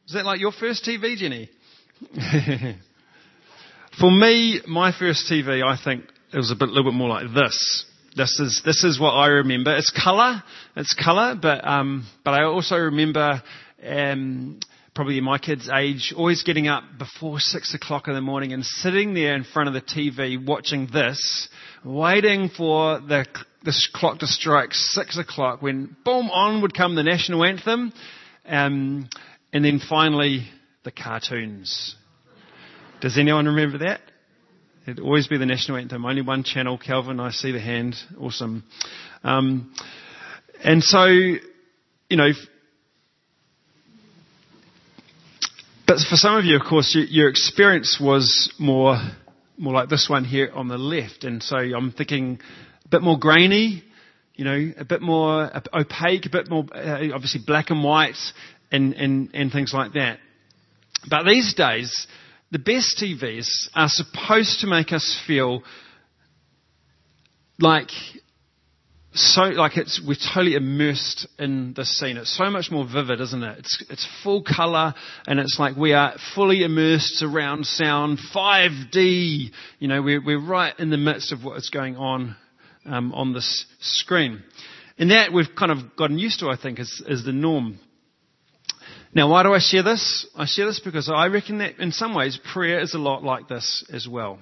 Was 0.03 0.15
that 0.15 0.25
like 0.25 0.41
your 0.41 0.51
first 0.51 0.83
TV, 0.83 1.15
Jenny? 1.15 1.49
For 4.01 4.11
me, 4.11 4.59
my 4.67 4.91
first 4.91 5.31
TV, 5.31 5.63
I 5.63 5.81
think 5.81 6.03
it 6.33 6.37
was 6.37 6.51
a 6.51 6.55
bit, 6.55 6.67
little 6.67 6.91
bit 6.91 6.97
more 6.97 7.07
like 7.07 7.33
this. 7.33 7.85
This 8.17 8.37
is 8.41 8.61
this 8.65 8.83
is 8.83 8.99
what 8.99 9.11
I 9.11 9.27
remember. 9.27 9.73
It's 9.77 9.91
colour, 9.91 10.43
it's 10.75 10.93
colour, 10.93 11.35
but 11.41 11.65
um, 11.65 12.05
but 12.25 12.33
I 12.33 12.43
also 12.43 12.75
remember 12.75 13.41
um, 13.81 14.59
probably 14.97 15.21
my 15.21 15.37
kids' 15.37 15.69
age 15.71 16.11
always 16.17 16.41
getting 16.41 16.67
up 16.67 16.83
before 16.97 17.39
six 17.39 17.75
o'clock 17.75 18.07
in 18.07 18.15
the 18.15 18.21
morning 18.21 18.51
and 18.51 18.65
sitting 18.65 19.13
there 19.13 19.35
in 19.35 19.43
front 19.43 19.67
of 19.67 19.75
the 19.75 19.81
TV 19.81 20.43
watching 20.43 20.87
this, 20.91 21.47
waiting 21.85 22.49
for 22.49 22.99
the 22.99 23.23
this 23.63 23.87
clock 23.93 24.17
to 24.17 24.25
strike 24.25 24.73
six 24.73 25.19
o'clock 25.19 25.61
when 25.61 25.95
boom 26.03 26.31
on 26.31 26.63
would 26.63 26.73
come 26.75 26.95
the 26.95 27.03
national 27.03 27.43
anthem, 27.43 27.93
um, 28.47 29.07
and 29.53 29.63
then 29.63 29.79
finally 29.87 30.47
the 30.83 30.89
cartoons. 30.89 31.95
Does 32.99 33.19
anyone 33.19 33.45
remember 33.45 33.77
that? 33.77 34.01
It'd 34.87 34.99
always 34.99 35.27
be 35.27 35.37
the 35.37 35.45
national 35.45 35.77
anthem. 35.77 36.07
Only 36.07 36.23
one 36.23 36.43
channel. 36.43 36.79
Calvin, 36.79 37.19
I 37.19 37.29
see 37.29 37.51
the 37.51 37.59
hand. 37.59 37.95
Awesome. 38.19 38.63
Um, 39.23 39.71
and 40.63 40.81
so, 40.81 41.05
you 41.05 41.37
know, 42.09 42.31
but 45.87 45.97
for 46.09 46.17
some 46.17 46.35
of 46.35 46.43
you, 46.43 46.57
of 46.57 46.63
course, 46.63 46.93
your, 46.93 47.05
your 47.05 47.29
experience 47.29 47.97
was 47.99 48.53
more, 48.59 48.97
more 49.57 49.73
like 49.73 49.87
this 49.87 50.07
one 50.09 50.25
here 50.25 50.51
on 50.53 50.67
the 50.67 50.77
left. 50.77 51.23
And 51.23 51.41
so 51.41 51.55
I'm 51.55 51.91
thinking 51.91 52.39
a 52.85 52.87
bit 52.89 53.01
more 53.01 53.17
grainy, 53.17 53.83
you 54.35 54.43
know, 54.45 54.73
a 54.77 54.83
bit 54.83 55.01
more 55.01 55.49
opaque, 55.73 56.25
a 56.25 56.29
bit 56.29 56.49
more, 56.49 56.65
uh, 56.73 56.99
obviously 57.13 57.41
black 57.45 57.69
and 57.69 57.83
white 57.83 58.17
and, 58.71 58.93
and, 58.93 59.29
and 59.33 59.51
things 59.51 59.73
like 59.73 59.93
that. 59.93 60.19
But 61.09 61.23
these 61.23 61.53
days, 61.53 62.05
the 62.51 62.59
best 62.59 63.01
TVs 63.01 63.47
are 63.73 63.89
supposed 63.89 64.59
to 64.61 64.67
make 64.67 64.91
us 64.91 65.19
feel 65.25 65.63
like 67.59 67.91
so 69.17 69.41
like 69.43 69.77
it's 69.77 70.01
we're 70.05 70.15
totally 70.33 70.55
immersed 70.55 71.27
in 71.39 71.73
the 71.75 71.85
scene. 71.85 72.17
It's 72.17 72.35
so 72.37 72.49
much 72.49 72.69
more 72.69 72.85
vivid, 72.85 73.19
isn't 73.19 73.43
it? 73.43 73.59
It's 73.59 73.83
it's 73.89 74.07
full 74.23 74.43
color 74.43 74.93
and 75.25 75.39
it's 75.39 75.57
like 75.59 75.75
we 75.75 75.93
are 75.93 76.15
fully 76.35 76.63
immersed 76.63 77.23
around 77.23 77.65
sound, 77.65 78.19
5D. 78.33 79.49
You 79.79 79.87
know, 79.87 80.01
we're 80.01 80.23
we're 80.23 80.39
right 80.39 80.73
in 80.79 80.91
the 80.91 80.97
midst 80.97 81.31
of 81.31 81.43
what 81.43 81.57
is 81.57 81.69
going 81.69 81.97
on 81.97 82.35
um, 82.85 83.11
on 83.13 83.33
this 83.33 83.65
screen, 83.79 84.43
and 84.99 85.09
that 85.11 85.33
we've 85.33 85.55
kind 85.57 85.71
of 85.71 85.95
gotten 85.95 86.19
used 86.19 86.39
to. 86.41 86.49
I 86.49 86.55
think 86.55 86.79
is 86.79 87.03
is 87.07 87.25
the 87.25 87.33
norm. 87.33 87.79
Now, 89.13 89.31
why 89.31 89.41
do 89.41 89.53
I 89.53 89.59
share 89.59 89.83
this? 89.83 90.27
I 90.35 90.45
share 90.45 90.67
this 90.67 90.79
because 90.79 91.09
I 91.09 91.27
reckon 91.27 91.57
that 91.57 91.79
in 91.79 91.91
some 91.91 92.13
ways 92.13 92.39
prayer 92.53 92.79
is 92.79 92.93
a 92.93 92.99
lot 92.99 93.23
like 93.23 93.47
this 93.47 93.83
as 93.91 94.07
well. 94.07 94.39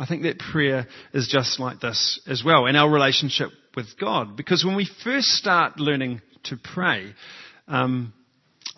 I 0.00 0.06
think 0.06 0.22
that 0.22 0.38
prayer 0.38 0.86
is 1.12 1.28
just 1.28 1.60
like 1.60 1.80
this 1.80 2.20
as 2.26 2.42
well 2.42 2.64
in 2.64 2.74
our 2.74 2.90
relationship 2.90 3.50
with 3.76 3.98
God. 4.00 4.34
Because 4.34 4.64
when 4.64 4.74
we 4.74 4.88
first 5.04 5.26
start 5.26 5.78
learning 5.78 6.22
to 6.44 6.56
pray, 6.56 7.12
um, 7.68 8.14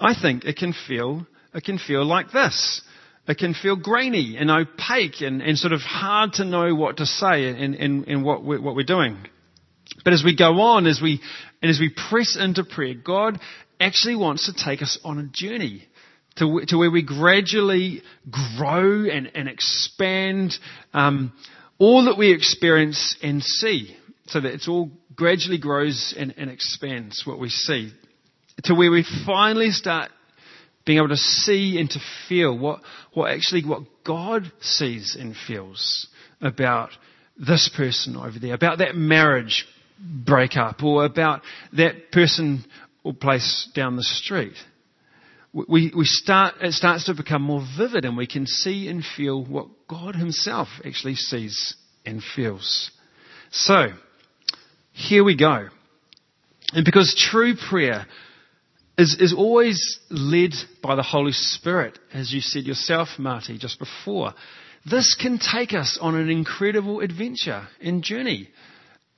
I 0.00 0.14
think 0.20 0.44
it 0.44 0.56
can 0.56 0.74
feel 0.88 1.24
it 1.54 1.62
can 1.62 1.78
feel 1.78 2.04
like 2.04 2.32
this. 2.32 2.82
It 3.28 3.38
can 3.38 3.54
feel 3.54 3.76
grainy 3.76 4.36
and 4.36 4.50
opaque 4.50 5.20
and, 5.20 5.40
and 5.42 5.56
sort 5.56 5.72
of 5.72 5.80
hard 5.80 6.32
to 6.34 6.44
know 6.44 6.74
what 6.74 6.96
to 6.96 7.06
say 7.06 7.46
in, 7.50 7.74
in, 7.74 8.04
in 8.04 8.24
what, 8.24 8.42
we're, 8.42 8.60
what 8.60 8.74
we're 8.74 8.82
doing. 8.82 9.16
But 10.04 10.12
as 10.12 10.24
we 10.24 10.34
go 10.34 10.60
on, 10.60 10.86
as 10.88 11.00
we, 11.00 11.20
and 11.60 11.70
as 11.70 11.78
we 11.78 11.94
press 12.10 12.36
into 12.36 12.64
prayer, 12.64 12.94
God 12.94 13.38
actually 13.78 14.16
wants 14.16 14.46
to 14.46 14.64
take 14.64 14.82
us 14.82 14.98
on 15.04 15.18
a 15.18 15.24
journey 15.24 15.84
to, 16.36 16.62
to 16.68 16.76
where 16.76 16.90
we 16.90 17.02
gradually 17.02 18.02
grow 18.30 19.04
and, 19.04 19.30
and 19.34 19.48
expand 19.48 20.54
um, 20.94 21.32
all 21.78 22.04
that 22.06 22.16
we 22.16 22.32
experience 22.32 23.16
and 23.22 23.42
see. 23.42 23.96
So 24.26 24.40
that 24.40 24.54
it's 24.54 24.68
all 24.68 24.90
gradually 25.14 25.58
grows 25.58 26.14
and, 26.16 26.34
and 26.36 26.48
expands 26.48 27.24
what 27.26 27.38
we 27.38 27.48
see. 27.48 27.92
To 28.64 28.74
where 28.74 28.90
we 28.90 29.04
finally 29.26 29.70
start 29.70 30.10
being 30.84 30.98
able 30.98 31.08
to 31.08 31.16
see 31.16 31.78
and 31.78 31.90
to 31.90 32.00
feel 32.28 32.56
what, 32.56 32.80
what 33.12 33.30
actually 33.30 33.64
what 33.64 33.82
God 34.04 34.50
sees 34.60 35.16
and 35.18 35.34
feels 35.46 36.06
about 36.40 36.90
this 37.36 37.70
person 37.76 38.16
over 38.16 38.38
there, 38.40 38.54
about 38.54 38.78
that 38.78 38.94
marriage 38.94 39.66
breakup, 39.98 40.82
or 40.82 41.04
about 41.04 41.42
that 41.74 42.10
person 42.10 42.64
or 43.04 43.12
place 43.12 43.68
down 43.74 43.96
the 43.96 44.02
street. 44.02 44.54
We, 45.52 45.92
we 45.94 46.04
start, 46.06 46.54
it 46.62 46.72
starts 46.72 47.04
to 47.06 47.14
become 47.14 47.42
more 47.42 47.62
vivid 47.76 48.04
and 48.06 48.16
we 48.16 48.26
can 48.26 48.46
see 48.46 48.88
and 48.88 49.04
feel 49.04 49.44
what 49.44 49.66
God 49.86 50.16
Himself 50.16 50.68
actually 50.84 51.16
sees 51.16 51.76
and 52.06 52.22
feels. 52.34 52.90
So, 53.50 53.88
here 54.92 55.24
we 55.24 55.36
go. 55.36 55.68
And 56.72 56.86
because 56.86 57.14
true 57.14 57.54
prayer 57.54 58.06
is, 58.96 59.16
is 59.20 59.34
always 59.34 60.00
led 60.10 60.52
by 60.82 60.94
the 60.94 61.02
Holy 61.02 61.32
Spirit, 61.32 61.98
as 62.14 62.32
you 62.32 62.40
said 62.40 62.64
yourself, 62.64 63.08
Marty, 63.18 63.58
just 63.58 63.78
before, 63.78 64.32
this 64.90 65.14
can 65.14 65.38
take 65.38 65.74
us 65.74 65.98
on 66.00 66.14
an 66.14 66.30
incredible 66.30 67.00
adventure 67.00 67.68
and 67.80 68.02
journey 68.02 68.48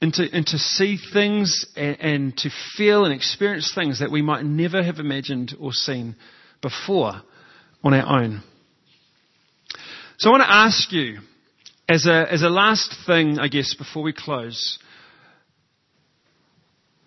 and 0.05 0.13
to, 0.13 0.31
and 0.35 0.47
to 0.49 0.59
see 0.59 0.99
things 1.15 1.65
and, 1.77 1.99
and 1.99 2.37
to 2.37 2.51
feel 2.77 3.07
and 3.07 3.15
experience 3.15 3.73
things 3.75 4.01
that 4.01 4.11
we 4.11 4.21
might 4.21 4.45
never 4.45 4.83
have 4.83 4.99
imagined 4.99 5.55
or 5.59 5.73
seen 5.73 6.15
before 6.61 7.23
on 7.83 7.95
our 7.95 8.21
own. 8.21 8.43
So 10.19 10.29
I 10.29 10.33
want 10.33 10.43
to 10.43 10.53
ask 10.53 10.93
you, 10.93 11.21
as 11.89 12.05
a, 12.05 12.31
as 12.31 12.43
a 12.43 12.51
last 12.51 12.95
thing, 13.07 13.39
I 13.39 13.49
guess, 13.49 13.75
before 13.75 14.03
we 14.03 14.13
close, 14.13 14.79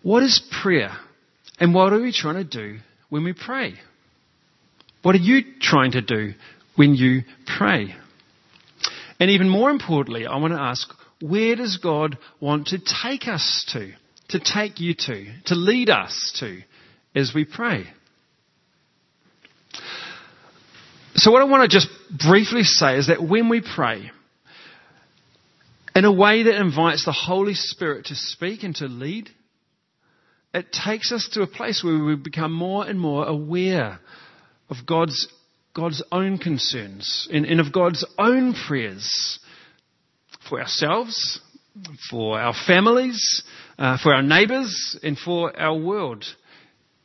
what 0.01 0.23
is 0.23 0.41
prayer? 0.63 0.97
And 1.59 1.75
what 1.75 1.93
are 1.93 2.01
we 2.01 2.11
trying 2.11 2.35
to 2.35 2.43
do 2.43 2.79
when 3.09 3.23
we 3.23 3.33
pray? 3.33 3.75
What 5.03 5.13
are 5.13 5.19
you 5.19 5.43
trying 5.61 5.91
to 5.91 6.01
do 6.01 6.33
when 6.75 6.95
you 6.95 7.21
pray? 7.59 7.93
And 9.19 9.29
even 9.29 9.49
more 9.49 9.69
importantly, 9.69 10.25
I 10.25 10.37
want 10.37 10.53
to 10.53 10.59
ask, 10.59 10.91
where 11.21 11.55
does 11.55 11.77
God 11.77 12.17
want 12.39 12.67
to 12.67 12.79
take 12.79 13.27
us 13.27 13.65
to? 13.73 13.91
To 14.29 14.39
take 14.39 14.79
you 14.79 14.93
to? 14.93 15.25
To 15.45 15.55
lead 15.55 15.89
us 15.89 16.35
to 16.39 16.61
as 17.15 17.31
we 17.33 17.45
pray? 17.45 17.85
So 21.15 21.31
what 21.31 21.41
I 21.41 21.45
want 21.45 21.69
to 21.69 21.75
just 21.75 21.89
briefly 22.27 22.63
say 22.63 22.97
is 22.97 23.07
that 23.07 23.23
when 23.23 23.49
we 23.49 23.61
pray, 23.61 24.11
in 25.95 26.05
a 26.05 26.11
way 26.11 26.43
that 26.43 26.61
invites 26.61 27.05
the 27.05 27.11
Holy 27.11 27.55
Spirit 27.55 28.05
to 28.05 28.15
speak 28.15 28.63
and 28.63 28.75
to 28.75 28.85
lead, 28.85 29.29
it 30.53 30.71
takes 30.71 31.11
us 31.11 31.27
to 31.33 31.41
a 31.41 31.47
place 31.47 31.83
where 31.83 32.03
we 32.03 32.15
become 32.15 32.53
more 32.53 32.85
and 32.85 32.99
more 32.99 33.25
aware 33.25 33.99
of 34.69 34.77
God's, 34.85 35.27
God's 35.73 36.03
own 36.11 36.37
concerns 36.37 37.27
and, 37.31 37.45
and 37.45 37.59
of 37.59 37.73
God's 37.73 38.05
own 38.19 38.53
prayers 38.53 39.39
for 40.49 40.59
ourselves, 40.59 41.39
for 42.09 42.39
our 42.39 42.53
families, 42.65 43.43
uh, 43.77 43.97
for 44.01 44.13
our 44.13 44.23
neighbours, 44.23 44.97
and 45.03 45.17
for 45.17 45.57
our 45.59 45.77
world. 45.77 46.25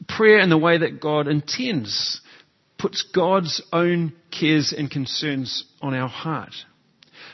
Prayer 0.09 0.41
in 0.41 0.51
the 0.51 0.59
way 0.59 0.79
that 0.79 1.01
God 1.01 1.29
intends 1.29 2.21
puts 2.79 3.03
God's 3.15 3.63
own 3.73 4.13
cares 4.37 4.75
and 4.77 4.91
concerns 4.91 5.65
on 5.81 5.95
our 5.95 6.09
heart. 6.09 6.53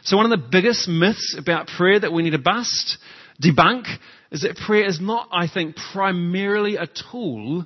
So 0.02 0.16
one 0.16 0.30
of 0.30 0.38
the 0.38 0.48
biggest 0.50 0.88
myths 0.88 1.34
about 1.38 1.68
prayer 1.68 1.98
that 1.98 2.12
we 2.12 2.22
need 2.22 2.30
to 2.30 2.38
bust, 2.38 2.98
debunk, 3.42 3.86
is 4.30 4.42
that 4.42 4.56
prayer 4.56 4.86
is 4.86 5.00
not, 5.00 5.28
I 5.32 5.48
think, 5.48 5.76
primarily 5.92 6.76
a 6.76 6.86
tool 6.86 7.64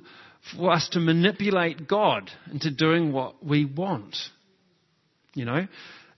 for 0.55 0.71
us 0.71 0.89
to 0.89 0.99
manipulate 0.99 1.87
God 1.87 2.29
into 2.51 2.71
doing 2.71 3.11
what 3.11 3.45
we 3.45 3.65
want. 3.65 4.15
You 5.33 5.45
know? 5.45 5.67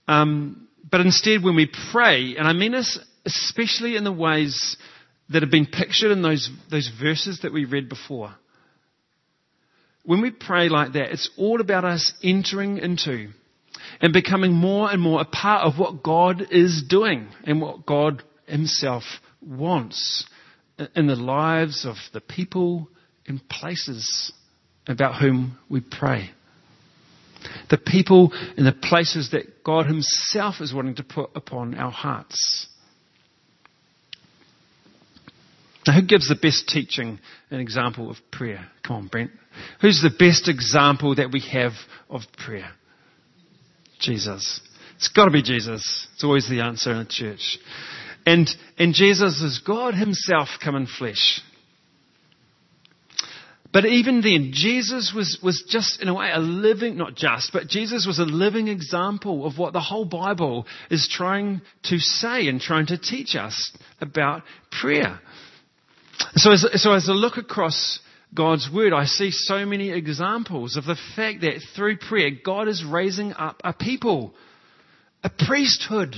Um, 0.06 0.68
but 0.88 1.00
instead, 1.00 1.42
when 1.42 1.56
we 1.56 1.70
pray, 1.92 2.36
and 2.36 2.46
I 2.46 2.52
mean 2.52 2.72
this 2.72 2.98
especially 3.26 3.96
in 3.96 4.04
the 4.04 4.12
ways 4.12 4.76
that 5.28 5.42
have 5.42 5.50
been 5.50 5.66
pictured 5.66 6.12
in 6.12 6.22
those, 6.22 6.48
those 6.70 6.90
verses 7.00 7.40
that 7.42 7.52
we 7.52 7.64
read 7.64 7.88
before. 7.88 8.32
When 10.04 10.22
we 10.22 10.30
pray 10.30 10.68
like 10.68 10.92
that, 10.92 11.12
it's 11.12 11.28
all 11.36 11.60
about 11.60 11.84
us 11.84 12.12
entering 12.22 12.78
into 12.78 13.30
and 14.00 14.12
becoming 14.12 14.52
more 14.52 14.90
and 14.90 15.02
more 15.02 15.20
a 15.20 15.24
part 15.24 15.64
of 15.66 15.78
what 15.78 16.04
God 16.04 16.46
is 16.52 16.84
doing 16.88 17.28
and 17.44 17.60
what 17.60 17.84
God 17.84 18.22
Himself 18.46 19.02
wants 19.40 20.24
in 20.94 21.08
the 21.08 21.16
lives 21.16 21.84
of 21.84 21.96
the 22.12 22.20
people 22.20 22.88
and 23.26 23.46
places 23.48 24.32
about 24.86 25.20
whom 25.20 25.58
we 25.68 25.80
pray. 25.80 26.30
The 27.70 27.78
people 27.78 28.32
and 28.56 28.66
the 28.66 28.72
places 28.72 29.30
that 29.32 29.64
God 29.64 29.86
Himself 29.86 30.56
is 30.60 30.74
wanting 30.74 30.96
to 30.96 31.02
put 31.02 31.30
upon 31.34 31.74
our 31.74 31.90
hearts. 31.90 32.68
Now, 35.86 35.94
who 35.94 36.02
gives 36.02 36.28
the 36.28 36.34
best 36.34 36.68
teaching 36.68 37.20
and 37.50 37.60
example 37.60 38.10
of 38.10 38.16
prayer? 38.32 38.66
Come 38.84 38.96
on, 38.96 39.06
Brent. 39.06 39.30
Who's 39.80 40.02
the 40.02 40.10
best 40.10 40.48
example 40.48 41.14
that 41.14 41.30
we 41.32 41.40
have 41.52 41.72
of 42.10 42.22
prayer? 42.44 42.70
Jesus. 44.00 44.60
It's 44.96 45.08
got 45.08 45.26
to 45.26 45.30
be 45.30 45.42
Jesus. 45.42 46.08
It's 46.14 46.24
always 46.24 46.48
the 46.48 46.60
answer 46.60 46.90
in 46.90 46.98
the 46.98 47.04
church. 47.04 47.58
And, 48.24 48.48
and 48.78 48.94
Jesus 48.94 49.40
is 49.40 49.60
God 49.64 49.94
Himself 49.94 50.48
come 50.62 50.74
in 50.74 50.86
flesh. 50.86 51.40
But 53.76 53.84
even 53.84 54.22
then, 54.22 54.52
Jesus 54.54 55.12
was, 55.14 55.38
was 55.42 55.62
just, 55.68 56.00
in 56.00 56.08
a 56.08 56.14
way, 56.14 56.30
a 56.32 56.38
living, 56.38 56.96
not 56.96 57.14
just, 57.14 57.52
but 57.52 57.66
Jesus 57.66 58.06
was 58.06 58.18
a 58.18 58.24
living 58.24 58.68
example 58.68 59.44
of 59.44 59.58
what 59.58 59.74
the 59.74 59.82
whole 59.82 60.06
Bible 60.06 60.64
is 60.90 61.06
trying 61.12 61.60
to 61.82 61.98
say 61.98 62.48
and 62.48 62.58
trying 62.58 62.86
to 62.86 62.96
teach 62.96 63.36
us 63.36 63.76
about 64.00 64.44
prayer. 64.80 65.20
So 66.36 66.52
as, 66.52 66.66
so 66.76 66.94
as 66.94 67.10
I 67.10 67.12
look 67.12 67.36
across 67.36 67.98
God's 68.34 68.66
Word, 68.72 68.94
I 68.94 69.04
see 69.04 69.30
so 69.30 69.66
many 69.66 69.90
examples 69.90 70.78
of 70.78 70.86
the 70.86 70.96
fact 71.14 71.42
that 71.42 71.60
through 71.76 71.98
prayer, 71.98 72.30
God 72.42 72.68
is 72.68 72.82
raising 72.82 73.34
up 73.34 73.60
a 73.62 73.74
people, 73.74 74.32
a 75.22 75.28
priesthood 75.28 76.16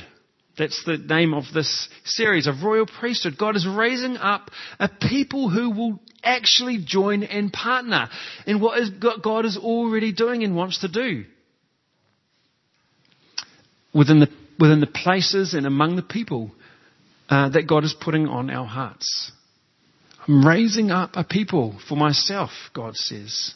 that's 0.58 0.84
the 0.84 0.98
name 0.98 1.32
of 1.32 1.44
this 1.54 1.88
series, 2.04 2.46
of 2.46 2.62
royal 2.62 2.86
priesthood. 2.86 3.38
God 3.38 3.56
is 3.56 3.66
raising 3.66 4.16
up 4.16 4.50
a 4.78 4.88
people 4.88 5.48
who 5.48 5.70
will 5.70 6.00
actually 6.22 6.82
join 6.84 7.22
and 7.22 7.52
partner 7.52 8.08
in 8.46 8.60
what 8.60 8.78
is, 8.78 8.90
God 8.90 9.44
is 9.44 9.56
already 9.56 10.12
doing 10.12 10.42
and 10.44 10.56
wants 10.56 10.80
to 10.80 10.88
do. 10.88 11.24
Within 13.94 14.20
the, 14.20 14.28
within 14.58 14.80
the 14.80 14.86
places 14.86 15.54
and 15.54 15.66
among 15.66 15.96
the 15.96 16.02
people 16.02 16.50
uh, 17.30 17.48
that 17.50 17.66
God 17.66 17.84
is 17.84 17.94
putting 17.98 18.26
on 18.26 18.50
our 18.50 18.66
hearts. 18.66 19.32
I'm 20.26 20.46
raising 20.46 20.90
up 20.90 21.12
a 21.14 21.24
people 21.24 21.78
for 21.88 21.96
myself, 21.96 22.50
God 22.74 22.96
says. 22.96 23.54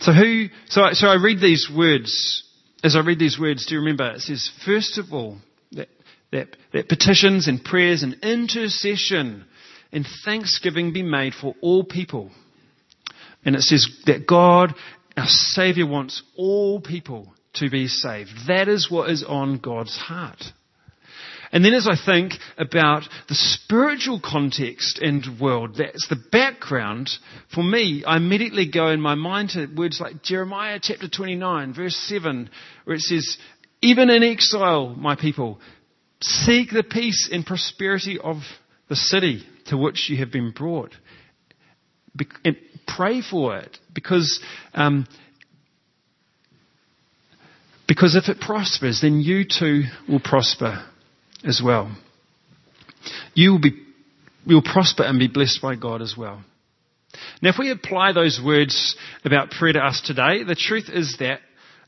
So 0.00 0.12
who, 0.12 0.46
so, 0.68 0.82
so 0.92 1.06
I 1.06 1.22
read 1.22 1.40
these 1.40 1.70
words 1.74 2.45
as 2.82 2.96
I 2.96 3.00
read 3.00 3.18
these 3.18 3.38
words, 3.38 3.66
do 3.66 3.74
you 3.74 3.80
remember? 3.80 4.12
It 4.12 4.20
says, 4.20 4.50
first 4.64 4.98
of 4.98 5.12
all, 5.12 5.38
that, 5.72 5.88
that, 6.32 6.56
that 6.72 6.88
petitions 6.88 7.48
and 7.48 7.62
prayers 7.62 8.02
and 8.02 8.16
intercession 8.22 9.44
and 9.92 10.06
thanksgiving 10.24 10.92
be 10.92 11.02
made 11.02 11.34
for 11.34 11.54
all 11.60 11.84
people. 11.84 12.30
And 13.44 13.56
it 13.56 13.62
says 13.62 13.88
that 14.06 14.26
God, 14.26 14.74
our 15.16 15.26
Savior, 15.26 15.86
wants 15.86 16.22
all 16.36 16.80
people 16.80 17.32
to 17.54 17.70
be 17.70 17.88
saved. 17.88 18.30
That 18.48 18.68
is 18.68 18.90
what 18.90 19.10
is 19.10 19.24
on 19.26 19.58
God's 19.58 19.96
heart. 19.96 20.42
And 21.52 21.64
then 21.64 21.74
as 21.74 21.86
I 21.86 21.96
think 21.96 22.32
about 22.58 23.02
the 23.28 23.34
spiritual 23.34 24.20
context 24.22 24.98
and 24.98 25.40
world, 25.40 25.76
that's 25.78 26.08
the 26.08 26.22
background, 26.32 27.10
for 27.54 27.62
me, 27.62 28.04
I 28.06 28.16
immediately 28.16 28.70
go 28.70 28.88
in 28.88 29.00
my 29.00 29.14
mind 29.14 29.50
to 29.50 29.66
words 29.66 30.00
like 30.00 30.22
Jeremiah 30.22 30.80
chapter 30.82 31.08
29, 31.08 31.74
verse 31.74 31.96
7, 32.08 32.50
where 32.84 32.96
it 32.96 33.02
says, 33.02 33.36
Even 33.80 34.10
in 34.10 34.22
exile, 34.22 34.94
my 34.94 35.14
people, 35.14 35.60
seek 36.20 36.70
the 36.70 36.82
peace 36.82 37.28
and 37.30 37.46
prosperity 37.46 38.18
of 38.18 38.38
the 38.88 38.96
city 38.96 39.44
to 39.66 39.76
which 39.76 40.08
you 40.10 40.18
have 40.18 40.32
been 40.32 40.50
brought. 40.50 40.92
And 42.44 42.56
pray 42.86 43.20
for 43.20 43.58
it, 43.58 43.76
because 43.94 44.40
um, 44.72 45.06
because 47.86 48.16
if 48.16 48.28
it 48.28 48.40
prospers, 48.40 49.00
then 49.02 49.20
you 49.20 49.44
too 49.44 49.82
will 50.08 50.20
prosper 50.20 50.84
as 51.46 51.62
well. 51.64 51.94
You 53.34 53.52
will 53.52 53.60
be, 53.60 53.70
you 54.44 54.56
will 54.56 54.62
prosper 54.62 55.04
and 55.04 55.18
be 55.18 55.28
blessed 55.28 55.60
by 55.62 55.76
God 55.76 56.02
as 56.02 56.14
well. 56.16 56.42
Now, 57.40 57.50
if 57.50 57.56
we 57.58 57.70
apply 57.70 58.12
those 58.12 58.40
words 58.44 58.96
about 59.24 59.50
prayer 59.50 59.74
to 59.74 59.80
us 59.80 60.02
today, 60.04 60.42
the 60.42 60.54
truth 60.54 60.88
is 60.92 61.16
that 61.20 61.40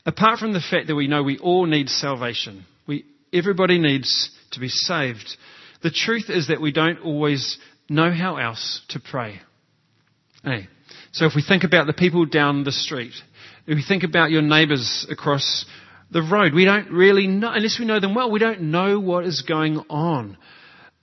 apart 0.05 0.39
from 0.39 0.53
the 0.53 0.59
fact 0.61 0.87
that 0.87 0.95
we 0.95 1.07
know 1.07 1.23
we 1.23 1.37
all 1.37 1.65
need 1.65 1.89
salvation, 1.89 2.65
we, 2.87 3.05
everybody 3.33 3.79
needs 3.79 4.31
to 4.51 4.59
be 4.59 4.69
saved, 4.69 5.35
the 5.83 5.91
truth 5.91 6.29
is 6.29 6.47
that 6.47 6.61
we 6.61 6.71
don't 6.71 6.99
always 6.99 7.57
know 7.89 8.11
how 8.11 8.37
else 8.37 8.81
to 8.89 8.99
pray. 8.99 9.39
Hey. 10.43 10.67
So 11.11 11.25
if 11.25 11.33
we 11.35 11.43
think 11.47 11.63
about 11.63 11.87
the 11.87 11.93
people 11.93 12.25
down 12.25 12.63
the 12.63 12.71
street, 12.71 13.13
if 13.67 13.75
we 13.75 13.83
think 13.87 14.03
about 14.03 14.31
your 14.31 14.41
neighbours 14.41 15.05
across 15.09 15.65
the 16.11 16.21
road. 16.21 16.53
We 16.53 16.65
don't 16.65 16.91
really 16.91 17.27
know, 17.27 17.51
unless 17.51 17.79
we 17.79 17.85
know 17.85 17.99
them 17.99 18.15
well, 18.15 18.31
we 18.31 18.39
don't 18.39 18.61
know 18.71 18.99
what 18.99 19.25
is 19.25 19.41
going 19.41 19.77
on. 19.89 20.37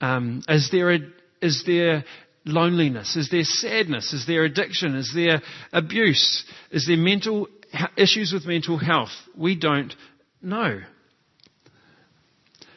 Um, 0.01 0.43
is 0.47 0.69
there 0.71 0.91
a, 0.93 0.99
is 1.41 1.63
there 1.65 2.03
loneliness? 2.45 3.15
Is 3.15 3.29
there 3.29 3.43
sadness? 3.43 4.13
Is 4.13 4.25
there 4.27 4.43
addiction? 4.43 4.95
Is 4.95 5.11
there 5.13 5.41
abuse? 5.71 6.45
Is 6.71 6.87
there 6.87 6.97
mental 6.97 7.47
issues 7.95 8.31
with 8.33 8.45
mental 8.45 8.77
health? 8.77 9.11
We 9.35 9.55
don't 9.55 9.93
know. 10.41 10.81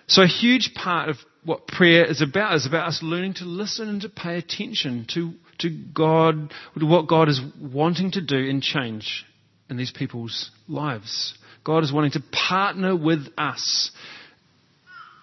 So 0.06 0.22
a 0.22 0.26
huge 0.26 0.72
part 0.74 1.08
of 1.08 1.16
what 1.44 1.66
prayer 1.66 2.04
is 2.04 2.20
about 2.20 2.54
is 2.54 2.66
about 2.66 2.88
us 2.88 3.00
learning 3.02 3.34
to 3.34 3.44
listen 3.44 3.88
and 3.88 4.00
to 4.02 4.08
pay 4.08 4.36
attention 4.36 5.06
to, 5.14 5.32
to 5.60 5.70
God, 5.94 6.52
to 6.78 6.84
what 6.84 7.06
God 7.08 7.28
is 7.28 7.40
wanting 7.60 8.10
to 8.12 8.20
do 8.20 8.36
and 8.36 8.62
change 8.62 9.24
in 9.68 9.76
these 9.76 9.92
people's 9.92 10.50
lives. 10.68 11.38
God 11.64 11.84
is 11.84 11.92
wanting 11.92 12.12
to 12.12 12.22
partner 12.32 12.96
with 12.96 13.26
us 13.36 13.90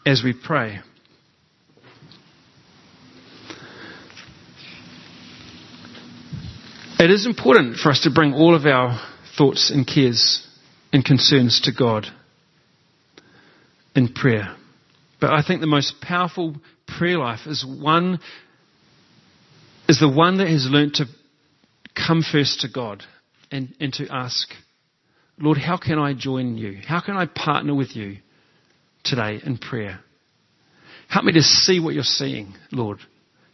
as 0.06 0.22
we 0.24 0.34
pray. 0.34 0.80
It 7.00 7.12
is 7.12 7.26
important 7.26 7.78
for 7.78 7.92
us 7.92 8.02
to 8.02 8.12
bring 8.12 8.34
all 8.34 8.56
of 8.56 8.66
our 8.66 9.00
thoughts 9.38 9.70
and 9.70 9.86
cares 9.86 10.48
and 10.92 11.06
concerns 11.06 11.62
to 11.62 11.72
God 11.72 12.08
in 13.96 14.14
prayer. 14.14 14.56
But 15.20 15.32
I 15.32 15.44
think 15.46 15.62
the 15.62 15.68
most 15.68 16.02
powerful 16.02 16.56
prayer 16.88 17.18
life 17.18 17.42
is 17.46 17.66
one 17.66 18.20
is 19.88 20.00
the 20.00 20.10
one 20.10 20.38
that 20.38 20.48
has 20.48 20.68
learnt 20.70 20.96
to 20.96 21.06
come 21.96 22.24
first 22.24 22.62
to 22.62 22.68
God 22.68 23.04
and, 23.52 23.74
and 23.80 23.94
to 23.94 24.08
ask 24.12 24.50
Lord, 25.40 25.58
how 25.58 25.78
can 25.78 26.00
I 26.00 26.14
join 26.14 26.58
you? 26.58 26.80
How 26.86 27.00
can 27.00 27.16
I 27.16 27.26
partner 27.28 27.76
with 27.76 27.96
you 27.96 28.18
today 29.04 29.40
in 29.44 29.58
prayer? 29.58 30.00
Help 31.10 31.26
me 31.26 31.34
to 31.34 31.42
see 31.42 31.80
what 31.80 31.94
you're 31.94 32.04
seeing, 32.04 32.54
Lord, 32.72 33.00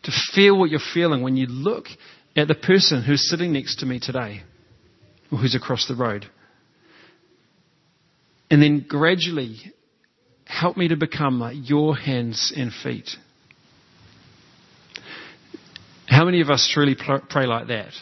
to 0.04 0.12
feel 0.34 0.58
what 0.58 0.70
you're 0.70 0.80
feeling 0.94 1.22
when 1.22 1.36
you 1.36 1.48
look 1.48 1.86
at 2.36 2.48
the 2.48 2.56
person 2.56 3.04
who's 3.04 3.30
sitting 3.30 3.54
next 3.54 3.80
to 3.80 3.86
me 3.86 4.00
today 4.00 4.42
or 5.32 5.38
who's 5.38 5.56
across 5.56 5.88
the 5.88 5.96
road. 5.96 6.26
And 8.50 8.62
then 8.62 8.86
gradually 8.88 9.58
help 10.46 10.78
me 10.78 10.88
to 10.88 10.96
become 10.96 11.40
like 11.40 11.70
your 11.70 11.96
hands 11.96 12.54
and 12.56 12.72
feet. 12.72 13.10
How 16.08 16.26
many 16.26 16.42
of 16.42 16.50
us 16.50 16.70
truly 16.72 16.96
pray 16.96 17.46
like 17.46 17.68
that? 17.68 17.94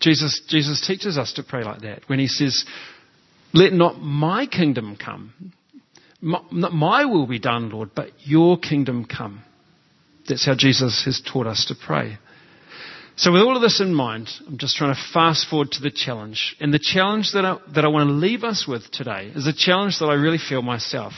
Jesus, 0.00 0.42
Jesus 0.48 0.86
teaches 0.86 1.18
us 1.18 1.32
to 1.34 1.42
pray 1.42 1.64
like 1.64 1.80
that 1.82 2.02
when 2.06 2.18
he 2.18 2.28
says, 2.28 2.64
let 3.52 3.72
not 3.72 4.00
my 4.00 4.46
kingdom 4.46 4.96
come. 4.96 5.52
My, 6.20 6.40
not 6.50 6.72
my 6.72 7.04
will 7.04 7.26
be 7.26 7.38
done, 7.38 7.70
Lord, 7.70 7.90
but 7.94 8.10
your 8.20 8.58
kingdom 8.58 9.04
come. 9.04 9.42
That's 10.28 10.44
how 10.44 10.54
Jesus 10.54 11.04
has 11.04 11.20
taught 11.20 11.46
us 11.46 11.66
to 11.66 11.74
pray. 11.74 12.18
So 13.16 13.32
with 13.32 13.42
all 13.42 13.56
of 13.56 13.62
this 13.62 13.80
in 13.80 13.94
mind, 13.94 14.28
I'm 14.46 14.58
just 14.58 14.76
trying 14.76 14.94
to 14.94 15.00
fast 15.12 15.48
forward 15.48 15.72
to 15.72 15.82
the 15.82 15.90
challenge. 15.90 16.54
And 16.60 16.72
the 16.72 16.78
challenge 16.78 17.32
that 17.32 17.44
I, 17.44 17.56
that 17.74 17.84
I 17.84 17.88
want 17.88 18.08
to 18.08 18.12
leave 18.12 18.44
us 18.44 18.66
with 18.68 18.90
today 18.92 19.32
is 19.34 19.46
a 19.46 19.52
challenge 19.52 19.98
that 19.98 20.06
I 20.06 20.14
really 20.14 20.38
feel 20.38 20.62
myself. 20.62 21.14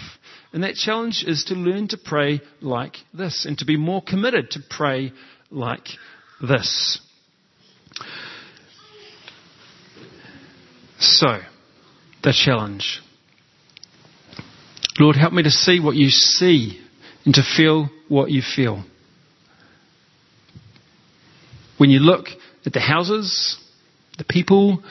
And 0.52 0.64
that 0.64 0.76
challenge 0.76 1.24
is 1.26 1.44
to 1.44 1.54
learn 1.54 1.88
to 1.88 1.98
pray 1.98 2.40
like 2.60 2.96
this 3.12 3.44
and 3.44 3.58
to 3.58 3.66
be 3.66 3.76
more 3.76 4.02
committed 4.02 4.52
to 4.52 4.60
pray 4.68 5.12
like 5.50 5.88
this. 6.40 7.00
So, 11.00 11.38
the 12.22 12.32
challenge. 12.32 13.00
Lord, 14.98 15.16
help 15.16 15.32
me 15.32 15.42
to 15.42 15.50
see 15.50 15.80
what 15.80 15.96
you 15.96 16.10
see 16.10 16.78
and 17.24 17.34
to 17.34 17.42
feel 17.42 17.88
what 18.08 18.30
you 18.30 18.42
feel. 18.42 18.84
When 21.78 21.88
you 21.88 22.00
look 22.00 22.26
at 22.66 22.74
the 22.74 22.80
houses, 22.80 23.58
the 24.18 24.24
people, 24.24 24.82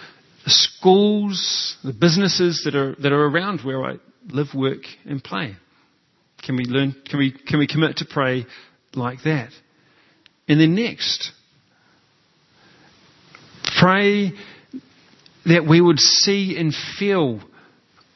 the 0.43 0.49
schools, 0.49 1.77
the 1.83 1.93
businesses 1.93 2.63
that 2.65 2.73
are, 2.73 2.95
that 2.95 3.11
are 3.11 3.25
around 3.25 3.61
where 3.61 3.85
I 3.85 3.97
live, 4.29 4.47
work, 4.55 4.81
and 5.05 5.23
play. 5.23 5.55
Can 6.43 6.55
we 6.55 6.65
learn, 6.65 6.95
can 7.07 7.19
we, 7.19 7.31
can 7.31 7.59
we 7.59 7.67
commit 7.67 7.97
to 7.97 8.05
pray 8.09 8.47
like 8.95 9.19
that? 9.25 9.51
And 10.47 10.59
then 10.59 10.73
next, 10.73 11.31
pray 13.79 14.31
that 15.45 15.65
we 15.67 15.81
would 15.81 15.99
see 15.99 16.57
and 16.57 16.73
feel 16.97 17.39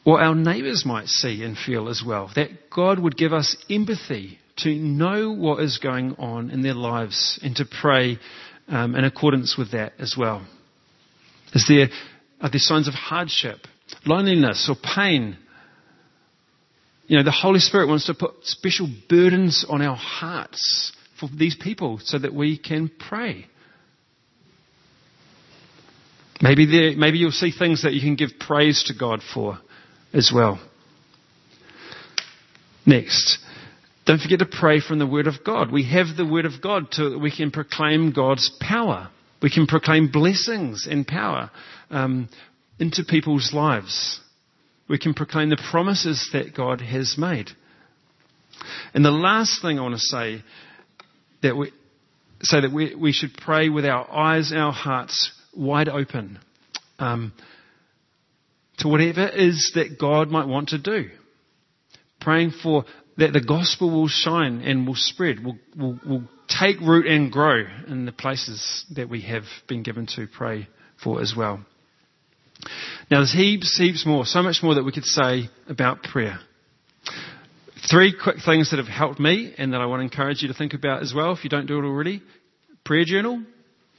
what 0.04 0.22
our 0.22 0.36
neighbours 0.36 0.84
might 0.86 1.08
see 1.08 1.44
and 1.44 1.58
feel 1.58 1.88
as 1.88 2.04
well. 2.06 2.30
That 2.36 2.70
God 2.70 3.00
would 3.00 3.18
give 3.18 3.34
us 3.34 3.56
empathy 3.70 4.40
to 4.58 4.74
know 4.74 5.32
what 5.32 5.62
is 5.62 5.78
going 5.78 6.16
on 6.18 6.50
in 6.50 6.62
their 6.62 6.74
lives 6.74 7.40
and 7.42 7.56
to 7.56 7.66
pray 7.66 8.20
um, 8.68 8.96
in 8.96 9.06
accordance 9.06 9.56
with 9.58 9.72
that 9.72 9.94
as 10.00 10.16
well. 10.18 10.46
Is 11.54 11.66
there, 11.68 11.88
are 12.42 12.50
there 12.50 12.60
signs 12.60 12.88
of 12.88 12.94
hardship, 12.94 13.60
loneliness, 14.06 14.70
or 14.70 14.76
pain? 14.76 15.38
You 17.08 17.18
know, 17.18 17.24
the 17.24 17.32
Holy 17.32 17.60
Spirit 17.60 17.88
wants 17.88 18.08
to 18.08 18.14
put 18.14 18.32
special 18.44 18.88
burdens 19.10 19.66
on 19.68 19.82
our 19.82 19.96
hearts 19.96 20.94
for 21.20 21.30
these 21.36 21.56
people 21.56 22.00
so 22.04 22.20
that 22.20 22.34
we 22.34 22.58
can 22.58 22.90
pray. 23.10 23.48
Maybe, 26.44 26.66
there, 26.66 26.98
maybe 26.98 27.20
you'll 27.20 27.32
see 27.32 27.54
things 27.58 27.84
that 27.84 27.94
you 27.94 28.02
can 28.02 28.16
give 28.16 28.32
praise 28.38 28.84
to 28.88 28.94
God 28.94 29.22
for 29.34 29.60
as 30.14 30.30
well. 30.36 30.60
Next, 32.86 33.38
don't 34.06 34.20
forget 34.20 34.40
to 34.40 34.46
pray 34.46 34.82
from 34.82 35.00
the 35.00 35.08
Word 35.08 35.28
of 35.28 35.36
God. 35.46 35.72
We 35.72 35.90
have 35.92 36.18
the 36.18 36.26
Word 36.26 36.46
of 36.46 36.62
God 36.62 36.92
to 36.92 37.18
we 37.18 37.32
can 37.34 37.50
proclaim 37.50 38.12
God's 38.12 38.52
power. 38.60 39.10
We 39.42 39.50
can 39.50 39.68
proclaim 39.68 40.12
blessings 40.12 40.86
and 40.86 41.08
power 41.08 41.50
um, 41.90 42.28
into 42.78 43.06
people's 43.06 43.54
lives. 43.54 44.20
We 44.90 44.98
can 45.00 45.14
proclaim 45.14 45.50
the 45.50 45.64
promises 45.72 46.30
that 46.34 46.54
God 46.54 46.82
has 46.82 47.16
made. 47.18 47.52
And 48.94 49.06
the 49.06 49.12
last 49.12 49.62
thing 49.62 49.80
I 49.80 49.82
want 49.82 49.96
to 49.96 50.02
say 50.02 50.44
that 51.42 51.56
we 51.56 51.72
say 52.42 52.60
that 52.60 52.74
we, 52.74 52.96
we 52.96 53.14
should 53.14 53.34
pray 53.34 53.70
with 53.70 53.86
our 53.86 54.12
eyes 54.12 54.52
and 54.52 54.60
our 54.60 54.74
hearts 54.74 55.32
wide 55.56 55.90
open 55.90 56.40
um, 57.00 57.34
to 58.80 58.88
whatever 58.88 59.28
it 59.28 59.36
is 59.36 59.72
that 59.76 60.00
God 60.00 60.30
might 60.30 60.48
want 60.48 60.70
to 60.70 60.78
do. 60.78 61.10
Praying 62.20 62.52
for 62.64 62.86
that 63.18 63.34
the 63.34 63.42
gospel 63.42 63.92
will 63.92 64.08
shine 64.08 64.62
and 64.62 64.88
will 64.88 64.96
spread, 64.96 65.44
will, 65.44 65.58
will, 65.78 66.00
will 66.06 66.24
take 66.48 66.80
root 66.80 67.06
and 67.06 67.32
grow 67.32 67.64
in 67.88 68.06
the 68.06 68.12
places 68.12 68.86
that 68.96 69.10
we 69.10 69.22
have 69.22 69.44
been 69.68 69.84
given 69.84 70.08
to 70.16 70.28
pray 70.28 70.68
for 71.04 71.22
as 71.22 71.34
well. 71.36 71.64
Now 73.12 73.20
there's 73.20 73.34
heaps, 73.34 73.78
heaps 73.78 74.06
more, 74.06 74.26
so 74.26 74.42
much 74.42 74.60
more 74.64 74.76
that 74.76 74.84
we 74.84 74.92
could 74.92 75.06
say 75.06 75.50
about 75.68 76.04
prayer. 76.04 76.40
Three 77.92 78.16
quick 78.18 78.38
things 78.46 78.72
that 78.72 78.78
have 78.78 78.88
helped 78.88 79.20
me 79.20 79.54
and 79.58 79.74
that 79.74 79.82
I 79.82 79.86
want 79.86 80.00
to 80.00 80.04
encourage 80.04 80.42
you 80.42 80.48
to 80.48 80.54
think 80.54 80.74
about 80.74 81.02
as 81.02 81.14
well 81.14 81.34
if 81.34 81.44
you 81.44 81.50
don't 81.50 81.66
do 81.66 81.78
it 81.80 81.84
already. 81.84 82.24
Prayer 82.86 83.04
journal. 83.04 83.44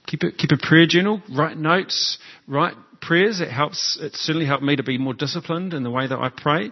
Keep 0.06 0.24
it, 0.24 0.38
keep 0.38 0.50
a 0.52 0.58
prayer 0.58 0.86
journal. 0.86 1.22
Write 1.34 1.56
notes. 1.56 2.18
Write 2.46 2.74
prayers. 3.00 3.40
It 3.40 3.50
helps, 3.50 3.98
it 4.00 4.14
certainly 4.14 4.46
helped 4.46 4.62
me 4.62 4.76
to 4.76 4.82
be 4.82 4.98
more 4.98 5.14
disciplined 5.14 5.74
in 5.74 5.82
the 5.82 5.90
way 5.90 6.06
that 6.06 6.18
I 6.18 6.30
pray. 6.34 6.70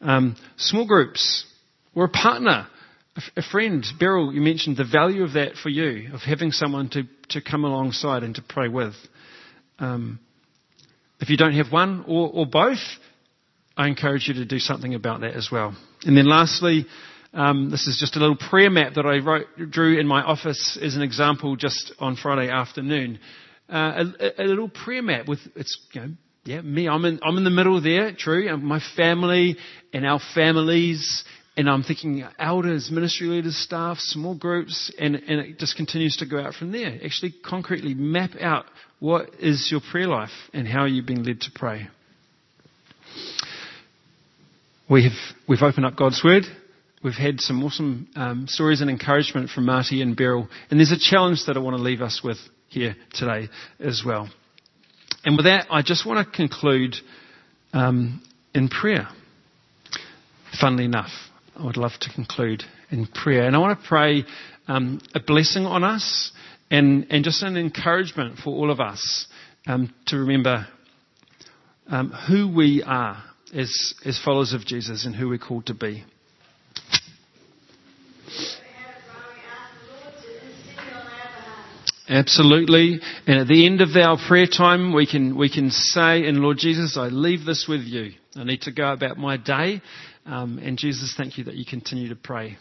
Um, 0.00 0.36
small 0.56 0.86
groups. 0.86 1.44
Or 1.94 2.04
a 2.04 2.08
partner. 2.08 2.68
A, 3.16 3.40
a 3.40 3.42
friend. 3.42 3.84
Beryl, 3.98 4.32
you 4.32 4.40
mentioned 4.40 4.76
the 4.76 4.84
value 4.84 5.24
of 5.24 5.32
that 5.32 5.54
for 5.54 5.68
you, 5.68 6.14
of 6.14 6.20
having 6.20 6.52
someone 6.52 6.88
to, 6.90 7.02
to 7.30 7.40
come 7.40 7.64
alongside 7.64 8.22
and 8.22 8.34
to 8.36 8.42
pray 8.42 8.68
with. 8.68 8.94
Um, 9.78 10.20
if 11.20 11.30
you 11.30 11.36
don't 11.36 11.54
have 11.54 11.72
one 11.72 12.04
or, 12.06 12.30
or 12.32 12.46
both, 12.46 12.78
I 13.76 13.88
encourage 13.88 14.28
you 14.28 14.34
to 14.34 14.44
do 14.44 14.58
something 14.58 14.94
about 14.94 15.20
that 15.22 15.34
as 15.34 15.48
well. 15.50 15.76
And 16.02 16.16
then 16.16 16.28
lastly, 16.28 16.86
um, 17.34 17.70
this 17.70 17.86
is 17.86 17.98
just 18.00 18.16
a 18.16 18.18
little 18.18 18.36
prayer 18.36 18.70
map 18.70 18.94
that 18.94 19.06
I 19.06 19.18
wrote, 19.18 19.46
drew 19.70 19.98
in 19.98 20.06
my 20.06 20.22
office 20.22 20.78
as 20.80 20.96
an 20.96 21.02
example 21.02 21.56
just 21.56 21.92
on 21.98 22.16
Friday 22.16 22.50
afternoon. 22.50 23.18
Uh, 23.68 24.04
a, 24.18 24.42
a, 24.42 24.44
little 24.44 24.68
prayer 24.68 25.02
map 25.02 25.28
with 25.28 25.40
it's 25.54 25.78
you 25.92 26.00
know 26.00 26.08
yeah 26.44 26.62
me 26.62 26.88
I'm 26.88 27.04
in 27.04 27.20
I'm 27.22 27.36
in 27.36 27.44
the 27.44 27.50
middle 27.50 27.82
there 27.82 28.12
true 28.14 28.48
and 28.48 28.62
my 28.62 28.80
family 28.96 29.58
and 29.92 30.06
our 30.06 30.20
families 30.34 31.22
and 31.54 31.68
I'm 31.68 31.82
thinking 31.82 32.24
elders 32.38 32.90
ministry 32.90 33.26
leaders 33.26 33.58
staff 33.58 33.98
small 33.98 34.34
groups 34.34 34.90
and 34.98 35.16
and 35.16 35.40
it 35.40 35.58
just 35.58 35.76
continues 35.76 36.16
to 36.16 36.26
go 36.26 36.40
out 36.40 36.54
from 36.54 36.72
there 36.72 36.98
actually 37.04 37.34
concretely 37.44 37.92
map 37.92 38.30
out 38.40 38.64
what 39.00 39.34
is 39.38 39.68
your 39.70 39.82
prayer 39.90 40.08
life 40.08 40.30
and 40.54 40.66
how 40.66 40.80
are 40.80 40.88
you 40.88 41.02
being 41.02 41.24
led 41.24 41.42
to 41.42 41.50
pray 41.54 41.88
we 44.88 45.04
have, 45.04 45.12
we've 45.46 45.60
opened 45.60 45.84
up 45.84 45.96
God's 45.96 46.22
Word. 46.24 46.44
We've 47.02 47.14
had 47.14 47.40
some 47.40 47.62
awesome 47.62 48.08
um, 48.16 48.46
stories 48.48 48.80
and 48.80 48.90
encouragement 48.90 49.50
from 49.50 49.66
Marty 49.66 50.02
and 50.02 50.16
Beryl. 50.16 50.48
And 50.70 50.80
there's 50.80 50.92
a 50.92 50.98
challenge 50.98 51.44
that 51.46 51.56
I 51.56 51.60
want 51.60 51.76
to 51.76 51.82
leave 51.82 52.00
us 52.00 52.20
with 52.24 52.38
here 52.68 52.96
today 53.12 53.48
as 53.78 54.02
well. 54.04 54.28
And 55.24 55.36
with 55.36 55.46
that, 55.46 55.66
I 55.70 55.82
just 55.82 56.06
want 56.06 56.26
to 56.26 56.36
conclude 56.36 56.96
um, 57.72 58.22
in 58.54 58.68
prayer. 58.68 59.08
Funnily 60.60 60.86
enough, 60.86 61.10
I 61.56 61.64
would 61.64 61.76
love 61.76 61.92
to 62.00 62.12
conclude 62.12 62.64
in 62.90 63.06
prayer. 63.06 63.46
And 63.46 63.54
I 63.54 63.58
want 63.60 63.80
to 63.80 63.86
pray 63.86 64.24
um, 64.66 65.00
a 65.14 65.20
blessing 65.20 65.66
on 65.66 65.84
us 65.84 66.32
and, 66.70 67.06
and 67.10 67.24
just 67.24 67.42
an 67.42 67.56
encouragement 67.56 68.38
for 68.38 68.50
all 68.50 68.70
of 68.70 68.80
us 68.80 69.26
um, 69.66 69.94
to 70.06 70.16
remember 70.16 70.66
um, 71.88 72.10
who 72.28 72.52
we 72.52 72.82
are 72.82 73.22
as, 73.54 73.94
as 74.04 74.20
followers 74.22 74.52
of 74.52 74.66
Jesus 74.66 75.06
and 75.06 75.14
who 75.14 75.28
we're 75.28 75.38
called 75.38 75.66
to 75.66 75.74
be. 75.74 76.04
Absolutely. 82.08 83.00
And 83.26 83.40
at 83.40 83.48
the 83.48 83.66
end 83.66 83.80
of 83.82 83.94
our 83.96 84.18
prayer 84.28 84.46
time, 84.46 84.94
we 84.94 85.06
can, 85.06 85.36
we 85.36 85.50
can 85.50 85.70
say, 85.70 86.24
and 86.26 86.38
Lord 86.38 86.56
Jesus, 86.58 86.96
I 86.96 87.08
leave 87.08 87.44
this 87.44 87.66
with 87.68 87.82
you. 87.82 88.12
I 88.34 88.44
need 88.44 88.62
to 88.62 88.72
go 88.72 88.92
about 88.92 89.18
my 89.18 89.36
day. 89.36 89.82
Um, 90.24 90.58
and 90.58 90.78
Jesus, 90.78 91.14
thank 91.16 91.38
you 91.38 91.44
that 91.44 91.54
you 91.54 91.64
continue 91.66 92.08
to 92.08 92.16
pray 92.16 92.56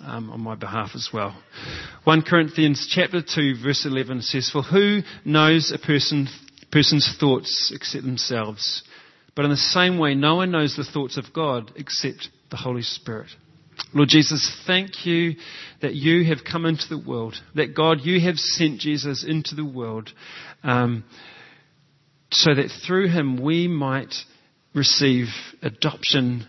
um, 0.00 0.30
on 0.30 0.40
my 0.40 0.54
behalf 0.54 0.90
as 0.94 1.08
well. 1.12 1.36
1 2.04 2.22
Corinthians 2.22 2.88
chapter 2.90 3.22
2 3.22 3.62
verse 3.62 3.84
11 3.86 4.22
says, 4.22 4.50
For 4.50 4.62
who 4.62 5.00
knows 5.24 5.72
a 5.72 5.84
person, 5.84 6.28
person's 6.70 7.16
thoughts 7.18 7.72
except 7.74 8.04
themselves? 8.04 8.82
But 9.34 9.44
in 9.44 9.50
the 9.50 9.56
same 9.56 9.98
way, 9.98 10.14
no 10.14 10.36
one 10.36 10.50
knows 10.50 10.76
the 10.76 10.84
thoughts 10.84 11.16
of 11.16 11.32
God 11.32 11.72
except 11.76 12.28
the 12.50 12.56
Holy 12.56 12.82
Spirit. 12.82 13.30
Lord 13.94 14.08
Jesus, 14.08 14.50
thank 14.66 15.04
you 15.04 15.34
that 15.80 15.94
you 15.94 16.24
have 16.26 16.44
come 16.50 16.64
into 16.64 16.88
the 16.88 16.98
world, 16.98 17.34
that 17.54 17.74
God, 17.74 17.98
you 18.02 18.20
have 18.20 18.36
sent 18.36 18.80
Jesus 18.80 19.24
into 19.26 19.54
the 19.54 19.64
world, 19.64 20.10
um, 20.62 21.04
so 22.30 22.54
that 22.54 22.70
through 22.86 23.08
him 23.08 23.42
we 23.42 23.68
might 23.68 24.14
receive 24.74 25.26
adoption 25.60 26.46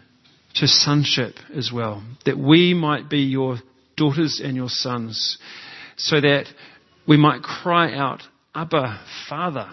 to 0.55 0.67
sonship 0.67 1.35
as 1.55 1.71
well, 1.73 2.03
that 2.25 2.37
we 2.37 2.73
might 2.73 3.09
be 3.09 3.19
your 3.19 3.57
daughters 3.97 4.41
and 4.43 4.55
your 4.55 4.69
sons, 4.69 5.37
so 5.97 6.21
that 6.21 6.45
we 7.07 7.17
might 7.17 7.41
cry 7.41 7.93
out, 7.93 8.21
Abba, 8.55 9.03
Father, 9.27 9.69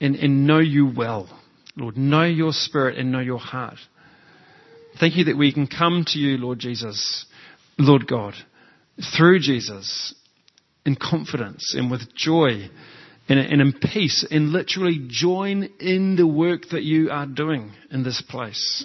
and, 0.00 0.14
and 0.16 0.46
know 0.46 0.60
you 0.60 0.90
well. 0.96 1.28
Lord, 1.76 1.96
know 1.96 2.24
your 2.24 2.52
spirit 2.52 2.96
and 2.96 3.12
know 3.12 3.20
your 3.20 3.38
heart. 3.38 3.78
Thank 5.00 5.16
you 5.16 5.24
that 5.24 5.38
we 5.38 5.52
can 5.52 5.68
come 5.68 6.04
to 6.08 6.18
you, 6.18 6.38
Lord 6.38 6.58
Jesus, 6.58 7.24
Lord 7.78 8.08
God, 8.08 8.34
through 9.16 9.38
Jesus 9.38 10.12
in 10.84 10.96
confidence 10.96 11.72
and 11.76 11.88
with 11.88 12.12
joy 12.16 12.68
and, 13.28 13.38
in 13.38 13.72
peace 13.74 14.26
and 14.28 14.50
literally 14.50 15.06
join 15.08 15.70
in 15.78 16.16
the 16.16 16.26
work 16.26 16.62
that 16.72 16.82
you 16.82 17.10
are 17.10 17.26
doing 17.26 17.72
in 17.92 18.02
this 18.02 18.20
place. 18.28 18.84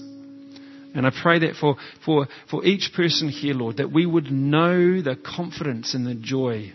And 0.94 1.08
I 1.08 1.12
pray 1.24 1.40
that 1.40 1.56
for, 1.56 1.78
for, 2.06 2.28
for 2.48 2.64
each 2.64 2.92
person 2.96 3.30
here, 3.30 3.56
Lord, 3.56 3.78
that 3.78 3.92
we 3.92 4.06
would 4.06 4.32
know 4.32 5.02
the 5.02 5.16
confidence 5.16 5.96
and 5.96 6.06
the 6.06 6.14
joy 6.14 6.74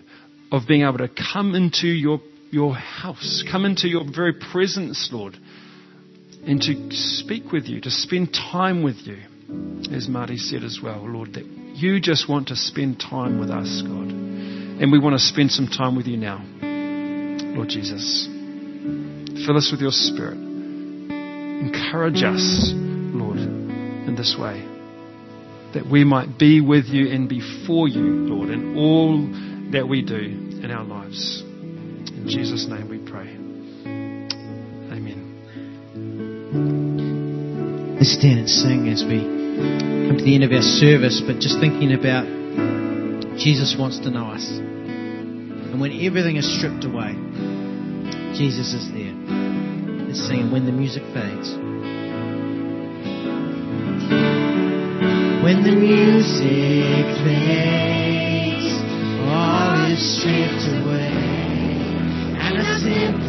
of 0.50 0.62
being 0.66 0.82
able 0.82 0.98
to 0.98 1.08
come 1.32 1.54
into 1.54 1.86
your, 1.86 2.20
your 2.50 2.74
house, 2.74 3.44
come 3.48 3.64
into 3.64 3.86
your 3.86 4.02
very 4.12 4.32
presence, 4.32 5.10
Lord 5.12 5.38
and 6.48 6.62
to 6.62 6.88
speak 6.96 7.52
with 7.52 7.66
you, 7.66 7.78
to 7.82 7.90
spend 7.90 8.32
time 8.32 8.82
with 8.82 8.96
you, 9.04 9.18
as 9.94 10.08
Marty 10.08 10.38
said 10.38 10.64
as 10.64 10.80
well, 10.82 11.06
Lord, 11.06 11.34
that 11.34 11.44
you 11.44 12.00
just 12.00 12.26
want 12.26 12.48
to 12.48 12.56
spend 12.56 12.98
time 12.98 13.38
with 13.38 13.50
us, 13.50 13.82
God. 13.82 14.08
And 14.08 14.90
we 14.90 14.98
want 14.98 15.12
to 15.12 15.18
spend 15.18 15.50
some 15.50 15.66
time 15.66 15.94
with 15.94 16.06
you 16.06 16.16
now, 16.16 16.42
Lord 17.54 17.68
Jesus. 17.68 18.26
Fill 19.44 19.58
us 19.58 19.68
with 19.70 19.82
your 19.82 19.90
Spirit. 19.90 20.38
Encourage 20.38 22.22
us, 22.22 22.72
Lord, 22.72 23.36
in 23.36 24.14
this 24.16 24.34
way, 24.40 24.64
that 25.74 25.86
we 25.86 26.02
might 26.02 26.38
be 26.38 26.62
with 26.62 26.86
you 26.86 27.10
and 27.10 27.28
before 27.28 27.88
you, 27.88 28.00
Lord, 28.00 28.48
in 28.48 28.74
all 28.74 29.18
that 29.72 29.86
we 29.86 30.00
do 30.00 30.16
in 30.16 30.70
our 30.70 30.84
lives. 30.84 31.42
In 31.42 32.24
Jesus' 32.26 32.66
name 32.68 32.88
we 32.88 32.98
pray. 32.98 33.47
Let's 37.98 38.14
stand 38.14 38.38
and 38.40 38.48
sing 38.48 38.88
as 38.88 39.02
we 39.04 39.20
come 40.08 40.16
to 40.18 40.24
the 40.24 40.34
end 40.34 40.44
of 40.44 40.52
our 40.52 40.62
service, 40.62 41.20
but 41.24 41.40
just 41.40 41.58
thinking 41.60 41.92
about 41.92 42.26
Jesus 43.38 43.76
wants 43.78 43.98
to 44.00 44.10
know 44.10 44.26
us. 44.26 44.46
And 44.48 45.80
when 45.80 45.92
everything 45.92 46.36
is 46.36 46.46
stripped 46.58 46.84
away, 46.84 47.14
Jesus 48.38 48.72
is 48.72 48.90
there. 48.92 49.14
Let's 50.06 50.26
sing 50.26 50.50
when 50.50 50.64
the 50.64 50.72
music 50.72 51.02
fades. 51.12 51.54
When 55.42 55.62
the 55.62 55.74
music 55.74 57.06
fades, 57.22 58.68
all 59.26 59.90
is 59.90 60.00
stripped 60.18 60.66
away, 60.82 61.12
and 62.38 62.58
I 62.58 62.64
simply 62.78 63.27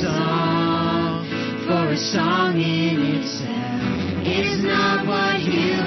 song, 0.00 1.26
for 1.66 1.92
a 1.92 1.96
song 1.96 2.60
in 2.60 3.00
itself 3.16 4.26
is 4.26 4.62
not 4.62 5.06
what 5.06 5.40
you. 5.40 5.86